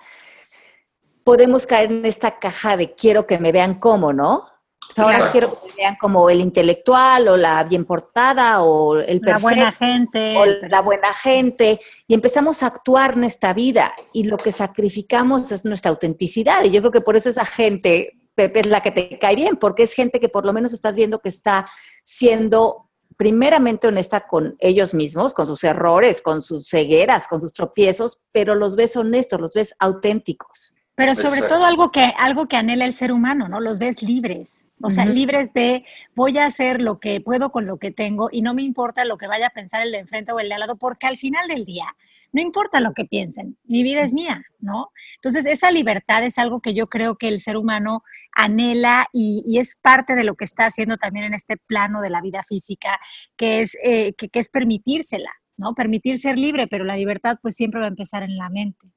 podemos 1.23 1.69
caer 1.69 1.93
en 1.93 2.05
esta 2.05 2.41
caja 2.41 2.77
de 2.77 2.95
quiero 2.97 3.29
que 3.29 3.39
me 3.39 3.53
vean 3.53 3.77
como, 3.77 4.13
¿no? 4.13 4.49
Ahora 4.97 5.31
quiero 5.31 5.51
que 5.51 5.69
me 5.69 5.75
vean 5.77 5.97
como 5.97 6.29
el 6.29 6.41
intelectual 6.41 7.29
o 7.29 7.37
la 7.37 7.65
bien 7.65 7.85
portada 7.85 8.63
o 8.63 8.97
el 8.97 9.21
perfecto. 9.21 9.31
La 9.31 9.39
buena 9.39 9.73
gente. 9.73 10.37
O 10.37 10.45
la 10.69 10.81
buena 10.81 11.13
gente. 11.15 11.81
Y 12.07 12.15
empezamos 12.15 12.63
a 12.63 12.67
actuar 12.67 13.17
nuestra 13.17 13.55
vida 13.55 13.95
y 14.13 14.25
lo 14.25 14.37
que 14.37 14.53
sacrificamos 14.53 15.51
es 15.53 15.65
nuestra 15.65 15.91
autenticidad. 15.91 16.65
Y 16.65 16.71
yo 16.71 16.81
creo 16.81 16.93
que 16.93 17.01
por 17.01 17.17
eso 17.17 17.31
esa 17.31 17.45
gente, 17.45 18.19
Pepe, 18.35 18.61
es 18.61 18.67
la 18.67 18.83
que 18.83 18.91
te 18.91 19.19
cae 19.19 19.35
bien, 19.35 19.57
porque 19.57 19.85
es 19.85 19.95
gente 19.95 20.21
que 20.21 20.29
por 20.29 20.45
lo 20.45 20.53
menos 20.53 20.73
estás 20.73 20.97
viendo 20.97 21.21
que 21.21 21.31
está 21.31 21.69
siendo 22.05 22.91
primeramente 23.17 23.87
honesta 23.87 24.27
con 24.27 24.57
ellos 24.59 24.95
mismos, 24.95 25.35
con 25.35 25.47
sus 25.47 25.63
errores, 25.65 26.21
con 26.23 26.43
sus 26.43 26.69
cegueras, 26.69 27.29
con 27.29 27.41
sus 27.41 27.53
tropiezos, 27.53 28.21
pero 28.33 28.55
los 28.55 28.77
ves 28.77 28.97
honestos, 28.97 29.41
los 29.41 29.55
ves 29.55 29.75
auténticos. 29.79 30.75
Pero 31.07 31.15
sobre 31.15 31.43
todo 31.43 31.65
algo 31.65 31.91
que, 31.91 32.13
algo 32.17 32.47
que 32.47 32.57
anhela 32.57 32.85
el 32.85 32.95
ser 32.95 33.13
humano, 33.13 33.49
¿no? 33.49 33.61
Los 33.61 33.79
ves 33.79 34.03
libres. 34.03 34.65
O 34.85 34.91
sea, 34.91 35.05
libres 35.05 35.53
de 35.53 35.85
voy 36.15 36.39
a 36.39 36.47
hacer 36.47 36.81
lo 36.81 36.99
que 36.99 37.21
puedo 37.21 37.53
con 37.53 37.67
lo 37.67 37.79
que 37.79 37.93
tengo 37.93 38.29
y 38.33 38.43
no 38.43 38.53
me 38.53 38.63
importa 38.63 39.05
lo 39.05 39.17
que 39.17 39.29
vaya 39.29 39.47
a 39.47 39.51
pensar 39.51 39.83
el 39.83 39.93
de 39.93 39.99
enfrente 39.99 40.33
o 40.33 40.41
el 40.41 40.49
de 40.49 40.55
al 40.55 40.61
lado, 40.61 40.77
porque 40.77 41.07
al 41.07 41.19
final 41.19 41.47
del 41.47 41.65
día 41.65 41.87
no 42.33 42.41
importa 42.41 42.81
lo 42.81 42.93
que 42.93 43.05
piensen, 43.05 43.59
mi 43.65 43.83
vida 43.83 44.03
es 44.03 44.15
mía, 44.15 44.43
¿no? 44.59 44.91
Entonces, 45.17 45.45
esa 45.45 45.71
libertad 45.71 46.25
es 46.25 46.39
algo 46.39 46.61
que 46.61 46.75
yo 46.75 46.87
creo 46.87 47.17
que 47.17 47.29
el 47.29 47.41
ser 47.41 47.59
humano 47.59 48.03
anhela 48.33 49.07
y, 49.13 49.59
es 49.59 49.77
parte 49.77 50.15
de 50.15 50.25
lo 50.25 50.35
que 50.35 50.45
está 50.45 50.65
haciendo 50.65 50.97
también 50.97 51.27
en 51.27 51.35
este 51.35 51.59
plano 51.59 52.01
de 52.01 52.09
la 52.09 52.23
vida 52.23 52.43
física, 52.49 52.99
que 53.37 53.61
es, 53.61 53.77
eh, 53.85 54.15
que, 54.15 54.31
que 54.31 54.41
es 54.41 54.49
permitírsela, 54.49 55.31
¿no? 55.59 55.75
Permitir 55.75 56.19
ser 56.19 56.39
libre, 56.39 56.67
pero 56.67 56.85
la 56.85 56.97
libertad 56.97 57.37
pues 57.43 57.55
siempre 57.55 57.81
va 57.81 57.87
a 57.87 57.91
empezar 57.91 58.23
en 58.23 58.37
la 58.39 58.49
mente. 58.49 58.95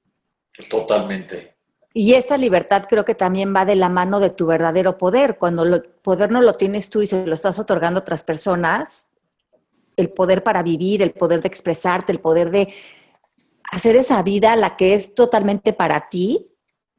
Totalmente. 0.69 1.54
Y 1.97 2.15
esa 2.15 2.37
libertad 2.37 2.87
creo 2.89 3.05
que 3.05 3.15
también 3.15 3.55
va 3.55 3.63
de 3.63 3.77
la 3.77 3.87
mano 3.87 4.19
de 4.19 4.29
tu 4.29 4.45
verdadero 4.45 4.97
poder. 4.97 5.37
Cuando 5.37 5.63
el 5.63 5.81
poder 5.81 6.29
no 6.29 6.41
lo 6.41 6.51
tienes 6.51 6.89
tú 6.89 7.01
y 7.01 7.07
se 7.07 7.25
lo 7.25 7.33
estás 7.33 7.57
otorgando 7.57 7.99
a 7.99 8.01
otras 8.01 8.21
personas, 8.21 9.07
el 9.95 10.09
poder 10.09 10.43
para 10.43 10.61
vivir, 10.61 11.01
el 11.01 11.11
poder 11.11 11.41
de 11.41 11.47
expresarte, 11.47 12.11
el 12.11 12.19
poder 12.19 12.51
de 12.51 12.73
hacer 13.71 13.95
esa 13.95 14.21
vida 14.23 14.57
la 14.57 14.75
que 14.75 14.93
es 14.93 15.15
totalmente 15.15 15.71
para 15.71 16.09
ti, 16.09 16.51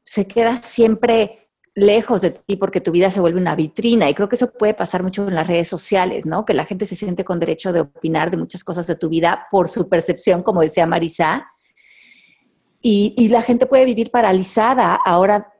se 0.03 0.27
queda 0.27 0.63
siempre 0.63 1.51
lejos 1.75 2.21
de 2.21 2.31
ti 2.31 2.55
porque 2.55 2.81
tu 2.81 2.89
vida 2.89 3.11
se 3.11 3.19
vuelve 3.19 3.39
una 3.39 3.55
vitrina. 3.55 4.09
Y 4.09 4.15
creo 4.15 4.27
que 4.27 4.35
eso 4.35 4.51
puede 4.51 4.73
pasar 4.73 5.03
mucho 5.03 5.27
en 5.27 5.35
las 5.35 5.45
redes 5.45 5.67
sociales, 5.67 6.25
¿no? 6.25 6.43
Que 6.43 6.55
la 6.55 6.65
gente 6.65 6.87
se 6.87 6.95
siente 6.95 7.23
con 7.23 7.39
derecho 7.39 7.71
de 7.71 7.81
opinar 7.81 8.31
de 8.31 8.37
muchas 8.37 8.63
cosas 8.63 8.87
de 8.87 8.95
tu 8.95 9.09
vida 9.09 9.45
por 9.51 9.67
su 9.67 9.87
percepción, 9.87 10.41
como 10.41 10.61
decía 10.61 10.87
Marisa, 10.87 11.45
y, 12.81 13.27
la 13.29 13.41
gente 13.41 13.65
puede 13.65 13.85
vivir 13.85 14.11
paralizada 14.11 14.95
ahora 14.95 15.53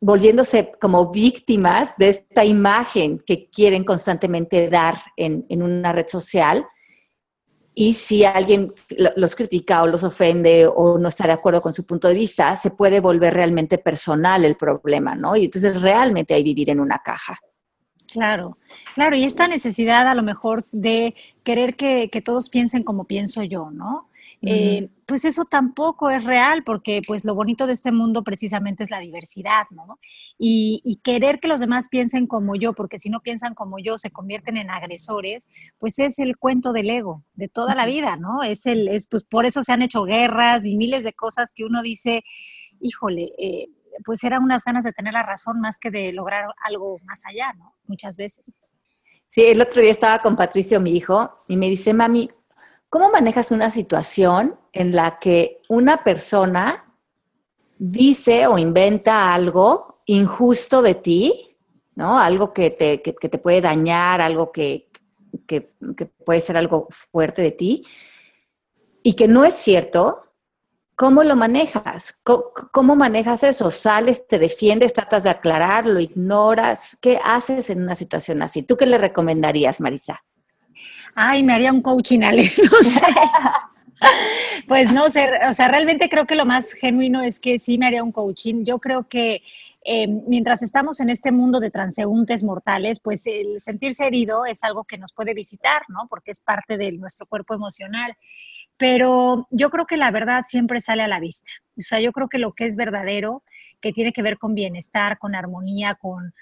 volviéndose 0.00 0.72
como 0.80 1.10
víctimas 1.10 1.96
de 1.96 2.08
esta 2.08 2.44
imagen 2.44 3.22
que 3.24 3.48
quieren 3.48 3.84
constantemente 3.84 4.68
dar 4.68 4.96
en, 5.16 5.44
una 5.62 5.92
red 5.92 6.06
social. 6.08 6.66
Y 7.74 7.94
si 7.94 8.24
alguien 8.24 8.70
los 9.16 9.34
critica 9.34 9.82
o 9.82 9.86
los 9.86 10.04
ofende 10.04 10.66
o 10.66 10.98
no 10.98 11.08
está 11.08 11.26
de 11.26 11.32
acuerdo 11.32 11.60
con 11.60 11.74
su 11.74 11.84
punto 11.84 12.08
de 12.08 12.14
vista, 12.14 12.54
se 12.56 12.70
puede 12.70 13.00
volver 13.00 13.34
realmente 13.34 13.78
personal 13.78 14.44
el 14.44 14.56
problema, 14.56 15.14
¿no? 15.14 15.36
Y 15.36 15.46
entonces 15.46 15.80
realmente 15.80 16.34
hay 16.34 16.42
vivir 16.42 16.70
en 16.70 16.80
una 16.80 16.98
caja. 16.98 17.36
Claro, 18.12 18.58
claro, 18.94 19.16
y 19.16 19.24
esta 19.24 19.48
necesidad 19.48 20.06
a 20.06 20.14
lo 20.14 20.22
mejor 20.22 20.62
de 20.70 21.14
querer 21.44 21.74
que, 21.74 22.10
que 22.10 22.22
todos 22.22 22.48
piensen 22.48 22.84
como 22.84 23.06
pienso 23.06 23.42
yo, 23.42 23.70
¿no? 23.72 24.08
Eh, 24.46 24.88
pues 25.06 25.24
eso 25.24 25.44
tampoco 25.44 26.10
es 26.10 26.24
real, 26.24 26.64
porque 26.64 27.02
pues 27.06 27.24
lo 27.24 27.34
bonito 27.34 27.66
de 27.66 27.72
este 27.72 27.92
mundo 27.92 28.24
precisamente 28.24 28.84
es 28.84 28.90
la 28.90 29.00
diversidad, 29.00 29.64
¿no? 29.70 29.98
Y, 30.38 30.96
querer 31.02 31.40
que 31.40 31.48
los 31.48 31.60
demás 31.60 31.88
piensen 31.88 32.26
como 32.26 32.56
yo, 32.56 32.72
porque 32.72 32.98
si 32.98 33.10
no 33.10 33.20
piensan 33.20 33.54
como 33.54 33.78
yo 33.78 33.98
se 33.98 34.10
convierten 34.10 34.56
en 34.56 34.70
agresores, 34.70 35.48
pues 35.78 35.98
es 35.98 36.18
el 36.18 36.36
cuento 36.36 36.72
del 36.72 36.88
ego 36.88 37.24
de 37.34 37.48
toda 37.48 37.74
la 37.74 37.84
vida, 37.86 38.16
¿no? 38.16 38.42
Es 38.42 38.64
el, 38.66 38.88
es, 38.88 39.06
pues 39.06 39.24
por 39.24 39.44
eso 39.44 39.62
se 39.62 39.72
han 39.72 39.82
hecho 39.82 40.04
guerras 40.04 40.64
y 40.64 40.76
miles 40.76 41.04
de 41.04 41.12
cosas 41.12 41.52
que 41.54 41.64
uno 41.64 41.82
dice, 41.82 42.22
híjole, 42.80 43.32
eh, 43.38 43.68
pues 44.04 44.24
eran 44.24 44.42
unas 44.42 44.64
ganas 44.64 44.84
de 44.84 44.92
tener 44.92 45.12
la 45.12 45.22
razón 45.22 45.60
más 45.60 45.78
que 45.78 45.90
de 45.90 46.12
lograr 46.12 46.46
algo 46.64 46.98
más 47.04 47.24
allá, 47.26 47.52
¿no? 47.58 47.74
Muchas 47.86 48.16
veces. 48.16 48.56
Sí, 49.28 49.44
el 49.44 49.60
otro 49.60 49.82
día 49.82 49.90
estaba 49.90 50.20
con 50.20 50.36
Patricio, 50.36 50.80
mi 50.80 50.96
hijo, 50.96 51.30
y 51.48 51.56
me 51.56 51.68
dice, 51.68 51.92
mami, 51.92 52.30
¿Cómo 52.94 53.10
manejas 53.10 53.50
una 53.50 53.72
situación 53.72 54.56
en 54.72 54.94
la 54.94 55.18
que 55.18 55.60
una 55.68 56.04
persona 56.04 56.84
dice 57.76 58.46
o 58.46 58.56
inventa 58.56 59.34
algo 59.34 59.98
injusto 60.06 60.80
de 60.80 60.94
ti, 60.94 61.56
¿no? 61.96 62.16
Algo 62.16 62.52
que 62.52 62.70
te, 62.70 62.98
te 62.98 63.38
puede 63.38 63.60
dañar, 63.60 64.20
algo 64.20 64.52
que, 64.52 64.90
puede 66.24 66.40
ser 66.40 66.56
algo 66.56 66.86
fuerte 66.88 67.42
de 67.42 67.50
ti, 67.50 67.84
y 69.02 69.14
que 69.14 69.26
no 69.26 69.44
es 69.44 69.54
cierto, 69.54 70.30
¿cómo 70.94 71.24
lo 71.24 71.34
manejas? 71.34 72.20
¿Cómo, 72.22 72.94
manejas 72.94 73.42
eso? 73.42 73.72
¿Sales, 73.72 74.24
te 74.28 74.38
defiendes, 74.38 74.92
tratas 74.92 75.24
de 75.24 75.30
aclarar, 75.30 75.84
lo 75.84 75.98
ignoras? 75.98 76.96
¿Qué 77.00 77.18
haces 77.24 77.70
en 77.70 77.82
una 77.82 77.96
situación 77.96 78.40
así? 78.40 78.62
¿Tú 78.62 78.76
qué 78.76 78.86
le 78.86 78.98
recomendarías, 78.98 79.80
Marisa? 79.80 80.24
Ay, 81.14 81.42
me 81.42 81.54
haría 81.54 81.72
un 81.72 81.82
coaching, 81.82 82.22
Ale, 82.22 82.50
pues 84.68 84.92
no 84.92 85.10
sé, 85.10 85.28
o 85.48 85.52
sea, 85.52 85.68
realmente 85.68 86.08
creo 86.08 86.26
que 86.26 86.34
lo 86.34 86.46
más 86.46 86.72
genuino 86.72 87.22
es 87.22 87.40
que 87.40 87.58
sí 87.58 87.78
me 87.78 87.86
haría 87.86 88.02
un 88.02 88.12
coaching. 88.12 88.64
Yo 88.64 88.78
creo 88.78 89.08
que 89.08 89.42
eh, 89.84 90.08
mientras 90.08 90.62
estamos 90.62 91.00
en 91.00 91.10
este 91.10 91.30
mundo 91.30 91.60
de 91.60 91.70
transeúntes 91.70 92.42
mortales, 92.42 93.00
pues 93.00 93.26
el 93.26 93.60
sentirse 93.60 94.06
herido 94.06 94.46
es 94.46 94.64
algo 94.64 94.84
que 94.84 94.98
nos 94.98 95.12
puede 95.12 95.34
visitar, 95.34 95.82
¿no? 95.88 96.06
Porque 96.08 96.30
es 96.30 96.40
parte 96.40 96.78
de 96.78 96.92
nuestro 96.92 97.26
cuerpo 97.26 97.54
emocional. 97.54 98.16
Pero 98.76 99.46
yo 99.50 99.70
creo 99.70 99.86
que 99.86 99.96
la 99.96 100.10
verdad 100.10 100.42
siempre 100.48 100.80
sale 100.80 101.02
a 101.02 101.08
la 101.08 101.20
vista. 101.20 101.48
O 101.78 101.82
sea, 101.82 102.00
yo 102.00 102.10
creo 102.12 102.28
que 102.28 102.38
lo 102.38 102.54
que 102.54 102.66
es 102.66 102.74
verdadero, 102.74 103.44
que 103.80 103.92
tiene 103.92 104.12
que 104.12 104.22
ver 104.22 104.36
con 104.36 104.54
bienestar, 104.54 105.18
con 105.18 105.36
armonía, 105.36 105.94
con, 105.94 106.34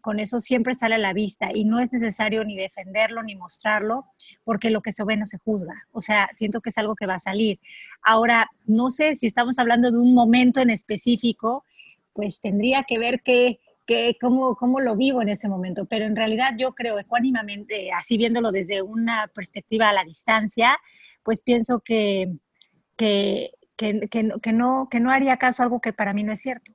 con, 0.00 0.20
eso 0.20 0.38
siempre 0.38 0.74
sale 0.74 0.94
a 0.94 0.98
la 0.98 1.12
vista 1.12 1.50
y 1.52 1.64
no 1.64 1.80
es 1.80 1.92
necesario 1.92 2.44
ni 2.44 2.56
defenderlo 2.56 3.24
ni 3.24 3.34
mostrarlo 3.34 4.06
porque 4.44 4.70
lo 4.70 4.82
que 4.82 4.92
se 4.92 5.04
ve 5.04 5.16
no 5.16 5.24
se 5.24 5.38
juzga. 5.38 5.74
O 5.90 6.00
sea, 6.00 6.28
siento 6.32 6.60
que 6.60 6.70
es 6.70 6.78
algo 6.78 6.94
que 6.94 7.06
va 7.06 7.14
a 7.14 7.20
salir. 7.20 7.58
Ahora, 8.02 8.48
no 8.66 8.90
sé 8.90 9.16
si 9.16 9.26
estamos 9.26 9.58
hablando 9.58 9.90
de 9.90 9.98
un 9.98 10.14
momento 10.14 10.60
en 10.60 10.70
específico, 10.70 11.64
pues 12.12 12.40
tendría 12.40 12.84
que 12.84 12.98
ver 12.98 13.22
que, 13.22 13.58
cómo, 14.20 14.54
cómo, 14.54 14.78
lo 14.78 14.94
vivo 14.94 15.22
en 15.22 15.28
ese 15.28 15.48
momento, 15.48 15.86
pero 15.86 16.04
en 16.04 16.14
realidad 16.14 16.52
yo 16.56 16.74
creo 16.74 16.98
ecuánimamente, 17.00 17.90
así 17.90 18.16
viéndolo 18.16 18.52
desde 18.52 18.80
una 18.80 19.28
perspectiva 19.34 19.88
a 19.88 19.92
la 19.92 20.04
distancia, 20.04 20.78
pues 21.24 21.42
pienso 21.42 21.80
que, 21.80 22.32
que, 22.96 23.50
no, 24.52 24.88
que 24.88 25.00
no 25.00 25.10
haría 25.10 25.36
caso 25.36 25.62
a 25.62 25.64
algo 25.64 25.80
que 25.80 25.92
para 25.92 26.14
mí 26.14 26.22
no 26.22 26.32
es 26.32 26.40
cierto. 26.40 26.72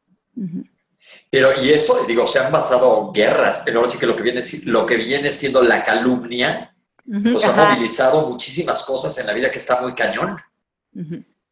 Pero, 1.30 1.62
y 1.62 1.72
eso, 1.72 2.04
digo, 2.08 2.26
se 2.28 2.40
han 2.40 2.52
basado 2.52 3.12
guerras, 3.12 3.64
pero 3.66 3.80
ahora 3.80 3.92
sí 3.92 3.98
que 3.98 4.06
lo 4.06 4.16
que 4.16 4.24
viene, 4.24 4.42
lo 4.66 4.86
que 4.86 4.98
viene 4.98 5.32
siendo 5.32 5.62
la 5.62 5.84
calumnia, 5.84 6.76
pues 7.06 7.46
ha 7.46 7.52
movilizado 7.52 8.30
muchísimas 8.30 8.84
cosas 8.84 9.18
en 9.18 9.28
la 9.28 9.34
vida 9.34 9.50
que 9.50 9.60
está 9.60 9.82
muy 9.82 9.96
cañón. 9.96 10.38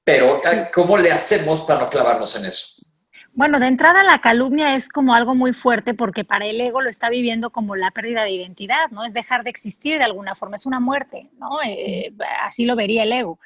Pero, 0.03 0.41
¿cómo 0.73 0.97
le 0.97 1.11
hacemos 1.11 1.61
para 1.63 1.81
no 1.81 1.89
clavarnos 1.89 2.35
en 2.35 2.45
eso? 2.45 2.77
Bueno, 3.37 3.59
de 3.59 3.67
entrada 3.67 4.03
la 4.03 4.19
calumnia 4.19 4.75
es 4.75 4.89
como 4.89 5.13
algo 5.13 5.35
muy 5.35 5.53
fuerte 5.53 5.93
porque 5.93 6.23
para 6.23 6.47
el 6.47 6.59
ego 6.59 6.81
lo 6.81 6.89
está 6.89 7.07
viviendo 7.07 7.51
como 7.51 7.75
la 7.75 7.91
pérdida 7.91 8.23
de 8.23 8.31
identidad, 8.31 8.89
¿no? 8.89 9.05
Es 9.05 9.13
dejar 9.13 9.43
de 9.43 9.51
existir 9.51 9.99
de 9.99 10.05
alguna 10.05 10.33
forma, 10.33 10.55
es 10.55 10.65
una 10.65 10.79
muerte, 10.79 11.29
¿no? 11.37 11.61
Eh, 11.63 12.13
así 12.41 12.65
lo 12.65 12.75
vería 12.75 13.03
el 13.03 13.11
ego. 13.11 13.39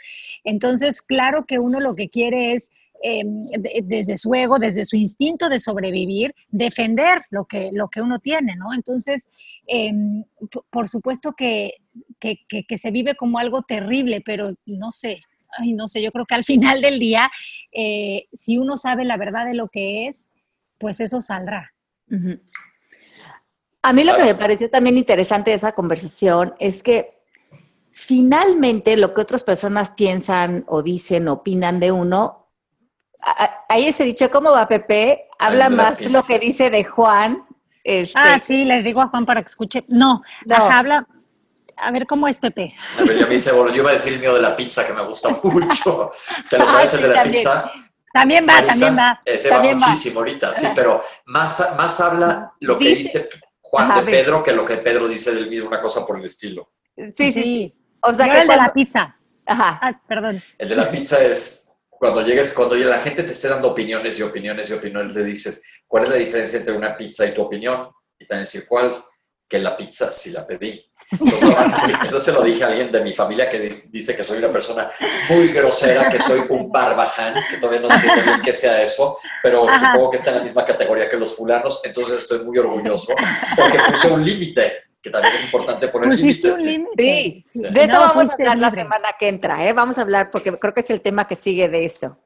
Entonces, 0.46 1.02
claro 1.02 1.46
que 1.46 1.60
uno 1.60 1.82
lo 1.82 1.94
que 1.94 2.08
quiere 2.08 2.54
es 2.54 2.72
Em, 3.04 3.48
desde 3.84 4.16
su 4.16 4.32
ego, 4.36 4.60
desde 4.60 4.86
su 4.86 4.96
instinto 4.96 5.50
de 5.50 5.60
sobrevivir, 5.60 6.36
defender 6.50 7.24
lo 7.32 7.46
que, 7.46 7.72
lo 7.74 7.88
que 7.88 8.00
uno 8.00 8.20
tiene, 8.20 8.56
¿no? 8.56 8.76
Entonces, 8.76 9.28
em, 9.66 10.24
por 10.70 10.88
supuesto 10.88 11.34
que, 11.34 11.78
que, 12.20 12.78
se 12.78 12.92
vive 12.92 13.16
como 13.16 13.40
algo 13.40 13.64
terrible, 13.64 14.22
pero 14.24 14.54
no 14.68 14.92
sé, 14.92 15.20
no 15.74 15.88
sé, 15.88 16.04
yo 16.04 16.12
creo 16.12 16.26
que 16.28 16.36
al 16.36 16.44
final 16.46 16.82
del 16.82 17.00
día, 17.00 17.32
eh, 17.72 18.26
si 18.34 18.60
uno 18.60 18.78
sabe 18.78 19.04
la 19.04 19.18
verdad 19.18 19.48
de 19.48 19.56
lo 19.56 19.68
que 19.68 20.08
es, 20.08 20.28
pues 20.78 21.00
eso 21.00 21.22
saldrá. 21.22 21.74
A 23.82 23.94
mí 23.94 24.04
lo 24.04 24.16
que 24.16 24.26
me 24.26 24.36
pareció 24.36 24.70
también 24.70 25.00
interesante 25.00 25.50
de 25.50 25.58
esa 25.58 25.72
conversación 25.72 26.54
es 26.60 26.84
que 26.84 27.18
finalmente 27.90 28.96
lo 28.96 29.16
que 29.16 29.22
otras 29.22 29.44
personas 29.44 29.90
piensan 29.90 30.66
o 30.68 30.84
dicen, 30.84 31.28
opinan 31.28 31.80
de 31.80 31.92
uno, 31.92 32.41
ahí 33.70 33.88
ese 33.88 34.04
dicho, 34.04 34.30
¿cómo 34.30 34.52
va 34.52 34.68
Pepe? 34.68 35.28
Habla 35.40 35.70
más 35.70 36.02
lo 36.10 36.24
que 36.24 36.40
dice 36.40 36.70
de 36.70 36.84
Juan. 36.84 37.46
Este. 37.84 38.14
Ah, 38.16 38.40
sí, 38.40 38.66
le 38.66 38.84
digo 38.84 39.02
a 39.02 39.08
Juan 39.08 39.26
para 39.26 39.42
que 39.42 39.48
escuche. 39.48 39.86
No, 39.88 40.22
habla, 40.50 41.08
a 41.78 41.92
ver 41.92 42.06
cómo 42.06 42.28
es 42.28 42.40
Pepe. 42.40 42.76
A 43.00 43.04
ver, 43.04 43.18
yo 43.18 43.28
me 43.28 43.36
hice, 43.36 43.52
yo 43.52 43.76
iba 43.76 43.90
a 43.90 43.94
decir 43.94 44.14
el 44.14 44.20
mío 44.20 44.36
de 44.36 44.42
la 44.42 44.56
pizza 44.56 44.86
que 44.86 44.94
me 44.94 45.06
gusta 45.06 45.30
mucho. 45.44 46.12
¿Te 46.50 46.58
lo 46.58 46.66
sabes 46.66 46.94
el 46.94 47.02
de 47.02 47.08
la 47.08 47.24
pizza? 47.24 47.72
También 48.14 48.46
va, 48.48 48.66
también 48.66 48.98
va. 48.98 49.22
Ese 49.24 49.50
va 49.50 49.62
muchísimo 49.62 50.20
ahorita, 50.20 50.54
sí, 50.54 50.68
pero 50.76 51.02
más, 51.26 51.66
más 51.78 52.00
habla 52.02 52.54
lo 52.60 52.78
que 52.78 52.96
dice, 52.96 53.30
Juan 53.62 54.06
de 54.06 54.12
Pedro 54.12 54.44
que 54.44 54.52
lo 54.52 54.66
que 54.66 54.78
Pedro 54.78 55.08
dice 55.08 55.34
del 55.34 55.50
mismo, 55.50 55.70
una 55.70 55.82
cosa 55.82 56.06
por 56.06 56.20
el 56.20 56.26
estilo. 56.26 56.72
Sí, 56.96 57.14
sí, 57.16 57.32
sí. 57.32 57.76
O 58.02 58.14
sea, 58.14 58.26
que 58.26 58.42
el 58.42 58.48
de 58.48 58.58
la 58.58 58.74
pizza. 58.74 59.16
Ajá. 59.46 59.80
Ah, 59.82 60.02
perdón. 60.08 60.42
El 60.58 60.70
de 60.70 60.76
la 60.76 60.90
pizza 60.90 61.22
es 61.22 61.71
cuando 62.02 62.22
llegues, 62.24 62.52
cuando 62.54 62.74
la 62.74 62.98
gente 62.98 63.22
te 63.22 63.32
esté 63.32 63.48
dando 63.48 63.68
opiniones 63.70 64.18
y 64.18 64.24
opiniones 64.24 64.68
y 64.72 64.74
opiniones, 64.74 65.14
le 65.14 65.24
dices, 65.24 65.62
¿cuál 65.86 66.06
es 66.06 66.10
la 66.10 66.16
diferencia 66.16 66.58
entre 66.58 66.74
una 66.74 66.98
pizza 66.98 67.28
y 67.28 67.32
tu 67.32 67.44
opinión? 67.44 67.90
Y 68.18 68.26
también 68.26 68.46
decir, 68.46 68.66
¿cuál? 68.68 69.06
Que 69.48 69.60
la 69.60 69.78
pizza 69.78 70.10
sí 70.10 70.32
la 70.32 70.48
pedí. 70.48 70.84
eso 72.08 72.20
se 72.20 72.32
lo 72.32 72.42
dije 72.42 72.64
a 72.64 72.70
alguien 72.70 72.92
de 72.92 73.02
mi 73.02 73.14
familia 73.14 73.48
que 73.48 73.84
dice 73.92 74.16
que 74.16 74.24
soy 74.24 74.40
una 74.40 74.50
persona 74.50 74.90
muy 75.30 75.50
grosera, 75.50 76.10
que 76.10 76.20
soy 76.20 76.42
un 76.50 76.72
barbaján, 76.72 77.36
que 77.48 77.58
todavía 77.58 77.88
no 77.88 77.94
entiendo 77.94 78.24
bien 78.24 78.42
qué 78.44 78.54
sea 78.54 78.82
eso, 78.82 79.20
pero 79.44 79.68
supongo 79.68 80.10
que 80.10 80.18
está 80.18 80.32
en 80.32 80.38
la 80.38 80.44
misma 80.44 80.66
categoría 80.66 81.08
que 81.08 81.18
los 81.18 81.36
fulanos, 81.36 81.82
entonces 81.84 82.18
estoy 82.18 82.40
muy 82.44 82.58
orgulloso 82.58 83.14
porque 83.56 83.78
puse 83.92 84.08
un 84.08 84.26
límite 84.26 84.86
que 85.02 85.10
también 85.10 85.34
es 85.36 85.46
importante 85.46 85.88
poner 85.88 86.16
límites. 86.16 86.58
Sí. 86.62 86.86
de 87.54 87.84
eso 87.84 88.00
vamos 88.00 88.30
a 88.30 88.34
hablar 88.34 88.58
la 88.60 88.72
semana 88.72 89.10
que 89.20 89.28
entra, 89.28 89.68
¿eh? 89.68 89.74
Vamos 89.74 89.98
a 89.98 90.02
hablar 90.02 90.30
porque 90.30 90.52
creo 90.52 90.74
que 90.74 90.82
es 90.82 90.90
el 90.92 91.02
tema 91.02 91.28
que 91.28 91.36
sigue 91.36 91.70
de 91.70 91.86
esto. 91.86 92.18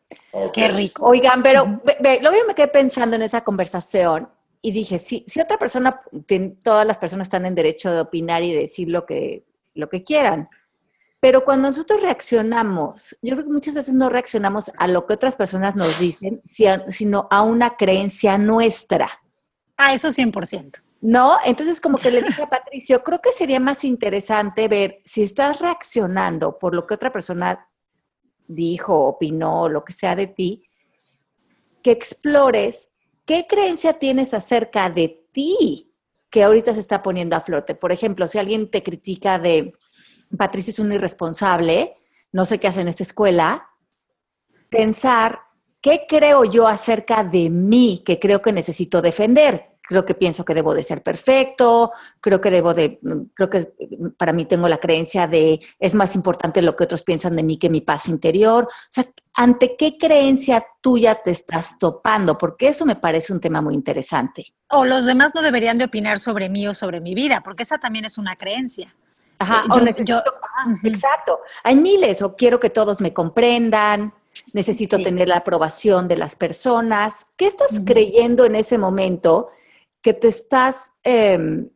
Qué 0.53 0.67
rico. 0.67 1.05
Oigan, 1.05 1.41
pero 1.41 1.82
luego 2.01 2.38
yo 2.38 2.48
me 2.48 2.55
quedé 2.55 2.67
pensando 2.67 3.15
en 3.15 3.22
esa 3.22 3.41
conversación 3.41 4.29
y 4.62 4.72
dije, 4.72 5.00
si, 5.00 5.24
si 5.27 5.39
otra 5.39 5.58
persona, 5.58 6.01
todas 6.63 6.86
las 6.86 6.98
personas 6.98 7.27
están 7.27 7.46
en 7.46 7.55
derecho 7.55 7.91
de 7.91 8.01
opinar 8.01 8.44
y 8.44 8.53
decir 8.53 8.89
lo 8.89 9.05
que, 9.05 9.46
lo 9.74 9.88
que 9.89 10.03
quieran, 10.03 10.50
pero 11.25 11.46
cuando 11.46 11.70
nosotros 11.70 12.01
reaccionamos, 12.01 13.17
yo 13.22 13.36
creo 13.36 13.46
que 13.46 13.51
muchas 13.51 13.75
veces 13.75 13.94
no 13.94 14.10
reaccionamos 14.10 14.72
a 14.77 14.88
lo 14.88 15.05
que 15.05 15.13
otras 15.13 15.36
personas 15.36 15.75
nos 15.75 16.00
dicen, 16.00 16.41
sino 16.44 17.27
a 17.32 17.41
una 17.41 17.77
creencia 17.77 18.38
nuestra. 18.38 19.08
Ah, 19.77 19.94
eso 19.94 20.10
100%. 20.10 20.85
¿No? 21.08 21.38
Entonces, 21.46 21.80
como 21.80 22.00
que 22.00 22.10
le 22.10 22.24
dije 22.24 22.42
a 22.42 22.50
Patricio, 22.50 23.04
creo 23.04 23.22
que 23.22 23.32
sería 23.32 23.60
más 23.60 23.84
interesante 23.84 24.68
ver 24.68 25.04
si 25.06 25.22
estás 25.22 25.60
reaccionando 25.60 26.58
por 26.58 26.74
lo 26.74 26.88
que 26.88 26.96
otra 26.96 27.12
persona 27.12 27.70
dijo, 28.48 29.06
opinó, 29.06 29.70
lo 29.70 29.86
que 29.86 29.94
sea 29.94 30.16
de 30.16 30.26
ti, 30.26 30.68
que 31.84 31.92
explores 31.92 32.90
qué 33.24 33.46
creencia 33.48 33.94
tienes 33.94 34.34
acerca 34.34 34.90
de 34.90 35.28
ti 35.32 35.94
que 36.32 36.44
ahorita 36.44 36.74
se 36.74 36.80
está 36.80 37.04
poniendo 37.04 37.36
a 37.36 37.42
flote. 37.42 37.76
Por 37.76 37.92
ejemplo, 37.92 38.28
si 38.28 38.40
alguien 38.40 38.72
te 38.72 38.82
critica 38.82 39.38
de 39.38 39.74
Patricio 40.36 40.72
es 40.72 40.80
un 40.80 40.92
irresponsable, 40.92 41.98
no 42.32 42.46
sé 42.46 42.60
qué 42.60 42.68
hace 42.68 42.82
en 42.82 42.88
esta 42.88 43.04
escuela, 43.04 43.70
pensar 44.70 45.42
qué 45.84 46.08
creo 46.10 46.46
yo 46.46 46.68
acerca 46.68 47.24
de 47.24 47.52
mí 47.52 48.02
que 48.04 48.20
creo 48.20 48.42
que 48.42 48.52
necesito 48.52 49.04
defender 49.04 49.75
creo 49.88 50.06
que 50.06 50.15
pienso 50.15 50.44
que 50.44 50.54
debo 50.54 50.74
de 50.74 50.84
ser 50.84 51.04
perfecto, 51.04 51.92
creo 52.20 52.42
que 52.42 52.51
debo 52.51 52.74
de, 52.74 53.00
creo 53.34 53.50
que 53.50 53.72
para 54.18 54.34
mí 54.34 54.46
tengo 54.46 54.68
la 54.68 54.80
creencia 54.80 55.27
de 55.27 55.60
es 55.79 55.96
más 55.96 56.16
importante 56.16 56.62
lo 56.62 56.75
que 56.75 56.83
otros 56.83 57.03
piensan 57.03 57.36
de 57.36 57.44
mí 57.44 57.57
que 57.57 57.70
mi 57.70 57.81
paz 57.81 58.07
interior. 58.07 58.66
O 58.66 58.88
sea, 58.90 59.05
¿ante 59.33 59.75
qué 59.77 59.98
creencia 59.98 60.66
tuya 60.81 61.22
te 61.24 61.31
estás 61.31 61.77
topando? 61.77 62.38
Porque 62.38 62.70
eso 62.70 62.86
me 62.86 62.96
parece 62.96 63.33
un 63.33 63.40
tema 63.40 63.62
muy 63.62 63.75
interesante. 63.75 64.46
O 64.70 64.86
los 64.86 65.05
demás 65.05 65.31
no 65.36 65.42
deberían 65.42 65.77
de 65.77 65.86
opinar 65.86 66.20
sobre 66.20 66.50
mí 66.50 66.68
o 66.68 66.74
sobre 66.74 67.00
mi 67.00 67.14
vida, 67.14 67.42
porque 67.44 67.64
esa 67.64 67.77
también 67.77 68.05
es 68.05 68.18
una 68.18 68.36
creencia. 68.36 68.96
Ajá, 69.38 69.66
o 69.70 69.81
necesito, 69.81 70.24
exacto. 70.83 71.40
Hay 71.64 71.75
miles, 71.75 72.22
o 72.22 72.38
quiero 72.38 72.57
que 72.60 72.70
todos 72.70 73.01
me 73.01 73.14
comprendan, 73.14 74.14
necesito 74.53 75.01
tener 75.01 75.27
la 75.27 75.38
aprobación 75.38 76.07
de 76.07 76.18
las 76.18 76.38
personas. 76.38 77.25
¿Qué 77.36 77.48
estás 77.48 77.81
creyendo 77.86 78.46
en 78.46 78.55
ese 78.55 78.77
momento 78.77 79.50
que 80.05 80.13
te 80.13 80.27
estás, 80.27 80.94
em, 81.01 81.68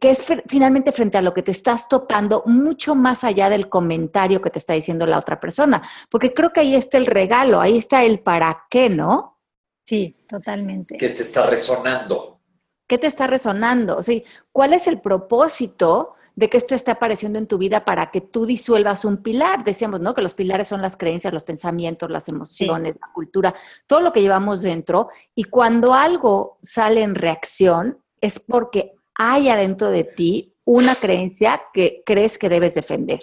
que 0.00 0.10
es 0.10 0.26
finalmente 0.48 0.90
frente 0.90 1.18
a 1.18 1.22
lo 1.22 1.32
que 1.32 1.44
te 1.44 1.52
estás 1.52 1.88
topando 1.88 2.42
mucho 2.44 2.96
más 2.96 3.22
allá 3.22 3.48
del 3.48 3.68
comentario 3.68 4.42
que 4.42 4.50
te 4.50 4.58
está 4.58 4.72
diciendo 4.72 5.06
la 5.06 5.20
otra 5.20 5.38
persona, 5.38 5.80
porque 6.10 6.34
creo 6.34 6.52
que 6.52 6.58
ahí 6.58 6.74
está 6.74 6.98
el 6.98 7.06
regalo, 7.06 7.60
ahí 7.60 7.78
está 7.78 8.02
el 8.02 8.18
para 8.18 8.66
qué, 8.68 8.90
¿no? 8.90 9.38
Sí, 9.84 10.16
totalmente. 10.26 10.96
¿Qué 10.98 11.10
te 11.10 11.22
está 11.22 11.46
resonando? 11.46 12.40
¿Qué 12.88 12.98
te 12.98 13.06
está 13.06 13.28
resonando? 13.28 13.98
O 13.98 14.02
sea, 14.02 14.20
¿cuál 14.50 14.72
es 14.72 14.88
el 14.88 15.00
propósito 15.00 16.15
de 16.36 16.50
que 16.50 16.58
esto 16.58 16.74
esté 16.74 16.90
apareciendo 16.90 17.38
en 17.38 17.46
tu 17.46 17.58
vida 17.58 17.84
para 17.84 18.10
que 18.10 18.20
tú 18.20 18.46
disuelvas 18.46 19.04
un 19.04 19.16
pilar? 19.22 19.64
Decíamos, 19.64 20.00
¿no? 20.00 20.14
Que 20.14 20.22
los 20.22 20.34
pilares 20.34 20.68
son 20.68 20.82
las 20.82 20.96
creencias, 20.96 21.32
los 21.32 21.44
pensamientos, 21.44 22.10
las 22.10 22.28
emociones, 22.28 22.96
la 23.00 23.10
cultura, 23.12 23.54
todo 23.86 24.02
lo 24.02 24.12
que 24.12 24.20
llevamos 24.20 24.62
dentro. 24.62 25.08
Y 25.34 25.44
cuando 25.44 25.94
algo 25.94 26.58
sale 26.62 27.02
en 27.02 27.14
reacción, 27.14 27.98
es 28.20 28.38
porque 28.38 28.92
hay 29.14 29.48
adentro 29.48 29.90
de 29.90 30.04
ti 30.04 30.54
una 30.64 30.94
creencia 30.94 31.62
que 31.72 32.02
crees 32.04 32.38
que 32.38 32.50
debes 32.50 32.74
defender. 32.74 33.20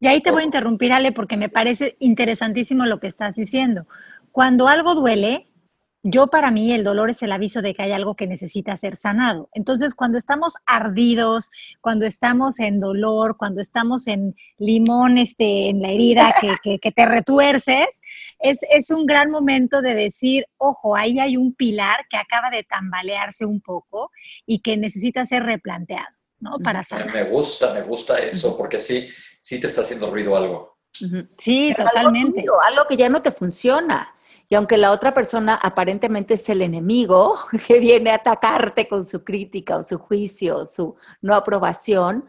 Y 0.00 0.06
ahí 0.06 0.22
te 0.22 0.30
voy 0.30 0.42
a 0.42 0.46
interrumpir, 0.46 0.92
Ale, 0.92 1.12
porque 1.12 1.36
me 1.36 1.50
parece 1.50 1.96
interesantísimo 1.98 2.86
lo 2.86 2.98
que 2.98 3.06
estás 3.06 3.34
diciendo. 3.34 3.86
Cuando 4.32 4.68
algo 4.68 4.94
duele, 4.94 5.48
yo 6.06 6.26
para 6.26 6.50
mí 6.50 6.70
el 6.70 6.84
dolor 6.84 7.08
es 7.08 7.22
el 7.22 7.32
aviso 7.32 7.62
de 7.62 7.74
que 7.74 7.82
hay 7.82 7.92
algo 7.92 8.14
que 8.14 8.26
necesita 8.26 8.76
ser 8.76 8.94
sanado. 8.94 9.48
Entonces, 9.54 9.94
cuando 9.94 10.18
estamos 10.18 10.54
ardidos, 10.66 11.50
cuando 11.80 12.04
estamos 12.04 12.60
en 12.60 12.78
dolor, 12.78 13.38
cuando 13.38 13.62
estamos 13.62 14.06
en 14.06 14.36
limón 14.58 15.16
este, 15.16 15.70
en 15.70 15.80
la 15.80 15.88
herida 15.88 16.34
que, 16.62 16.78
que, 16.78 16.92
te 16.92 17.06
retuerces, 17.06 17.88
es, 18.38 18.60
es, 18.70 18.90
un 18.90 19.06
gran 19.06 19.30
momento 19.30 19.80
de 19.80 19.94
decir, 19.94 20.44
ojo, 20.58 20.94
ahí 20.94 21.18
hay 21.18 21.38
un 21.38 21.54
pilar 21.54 22.06
que 22.10 22.18
acaba 22.18 22.50
de 22.50 22.64
tambalearse 22.64 23.46
un 23.46 23.62
poco 23.62 24.10
y 24.44 24.58
que 24.58 24.76
necesita 24.76 25.24
ser 25.24 25.44
replanteado, 25.44 26.14
¿no? 26.38 26.58
Para 26.58 26.84
sanar. 26.84 27.14
Me 27.14 27.24
gusta, 27.24 27.72
me 27.72 27.80
gusta 27.80 28.18
eso, 28.18 28.58
porque 28.58 28.78
sí, 28.78 29.08
sí 29.40 29.58
te 29.58 29.68
está 29.68 29.80
haciendo 29.80 30.10
ruido 30.10 30.36
algo. 30.36 30.74
Sí, 31.38 31.74
totalmente. 31.74 32.44
algo 32.66 32.86
que 32.86 32.98
ya 32.98 33.08
no 33.08 33.22
te 33.22 33.32
funciona. 33.32 34.14
Y 34.48 34.54
aunque 34.54 34.76
la 34.76 34.92
otra 34.92 35.14
persona 35.14 35.54
aparentemente 35.54 36.34
es 36.34 36.48
el 36.48 36.62
enemigo 36.62 37.36
que 37.66 37.78
viene 37.78 38.10
a 38.10 38.16
atacarte 38.16 38.88
con 38.88 39.06
su 39.06 39.24
crítica 39.24 39.76
o 39.76 39.84
su 39.84 39.98
juicio 39.98 40.58
o 40.58 40.66
su 40.66 40.96
no 41.22 41.34
aprobación, 41.34 42.28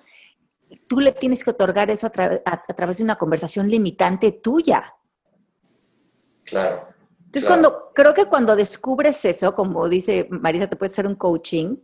tú 0.88 1.00
le 1.00 1.12
tienes 1.12 1.44
que 1.44 1.52
otorgar 1.52 1.90
eso 1.90 2.08
a, 2.08 2.10
través 2.10 2.98
de 2.98 3.04
una 3.04 3.18
conversación 3.18 3.70
limitante 3.70 4.32
tuya. 4.32 4.96
Claro. 6.44 6.88
Entonces, 7.26 7.46
cuando, 7.46 7.92
creo 7.94 8.14
que 8.14 8.26
cuando 8.26 8.56
descubres 8.56 9.26
eso, 9.26 9.54
como 9.54 9.90
dice 9.90 10.28
Marisa, 10.30 10.68
te 10.68 10.78
puede 10.78 10.92
hacer 10.92 11.06
un 11.06 11.16
coaching 11.16 11.76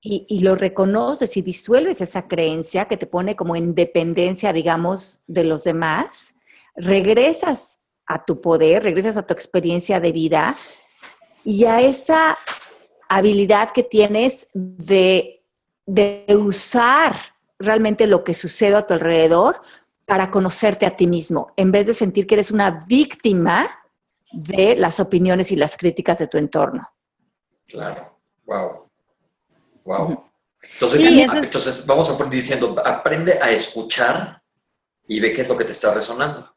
y, 0.00 0.24
y, 0.26 0.40
lo 0.40 0.54
reconoces 0.54 1.36
y 1.36 1.42
disuelves 1.42 2.00
esa 2.00 2.26
creencia 2.26 2.86
que 2.86 2.96
te 2.96 3.06
pone 3.06 3.36
como 3.36 3.56
en 3.56 3.74
dependencia, 3.74 4.54
digamos, 4.54 5.22
de 5.26 5.44
los 5.44 5.64
demás, 5.64 6.34
regresas 6.74 7.79
a 8.10 8.24
tu 8.24 8.40
poder, 8.40 8.82
regresas 8.82 9.16
a 9.16 9.22
tu 9.22 9.32
experiencia 9.32 10.00
de 10.00 10.10
vida 10.10 10.56
y 11.44 11.64
a 11.64 11.80
esa 11.80 12.36
habilidad 13.08 13.72
que 13.72 13.84
tienes 13.84 14.48
de, 14.52 15.44
de 15.86 16.24
usar 16.36 17.14
realmente 17.58 18.08
lo 18.08 18.24
que 18.24 18.34
sucede 18.34 18.74
a 18.74 18.84
tu 18.84 18.94
alrededor 18.94 19.62
para 20.06 20.28
conocerte 20.28 20.86
a 20.86 20.96
ti 20.96 21.06
mismo, 21.06 21.52
en 21.56 21.70
vez 21.70 21.86
de 21.86 21.94
sentir 21.94 22.26
que 22.26 22.34
eres 22.34 22.50
una 22.50 22.84
víctima 22.88 23.70
de 24.32 24.74
las 24.74 24.98
opiniones 24.98 25.52
y 25.52 25.56
las 25.56 25.76
críticas 25.76 26.18
de 26.18 26.26
tu 26.26 26.36
entorno. 26.36 26.88
Claro, 27.68 28.18
wow. 28.44 28.90
Wow. 29.84 30.24
Entonces, 30.74 31.06
entonces 31.06 31.86
vamos 31.86 32.10
a 32.10 32.24
diciendo, 32.24 32.76
aprende 32.84 33.38
a 33.40 33.52
escuchar 33.52 34.42
y 35.06 35.20
ve 35.20 35.32
qué 35.32 35.42
es 35.42 35.48
lo 35.48 35.56
que 35.56 35.64
te 35.64 35.72
está 35.72 35.94
resonando. 35.94 36.52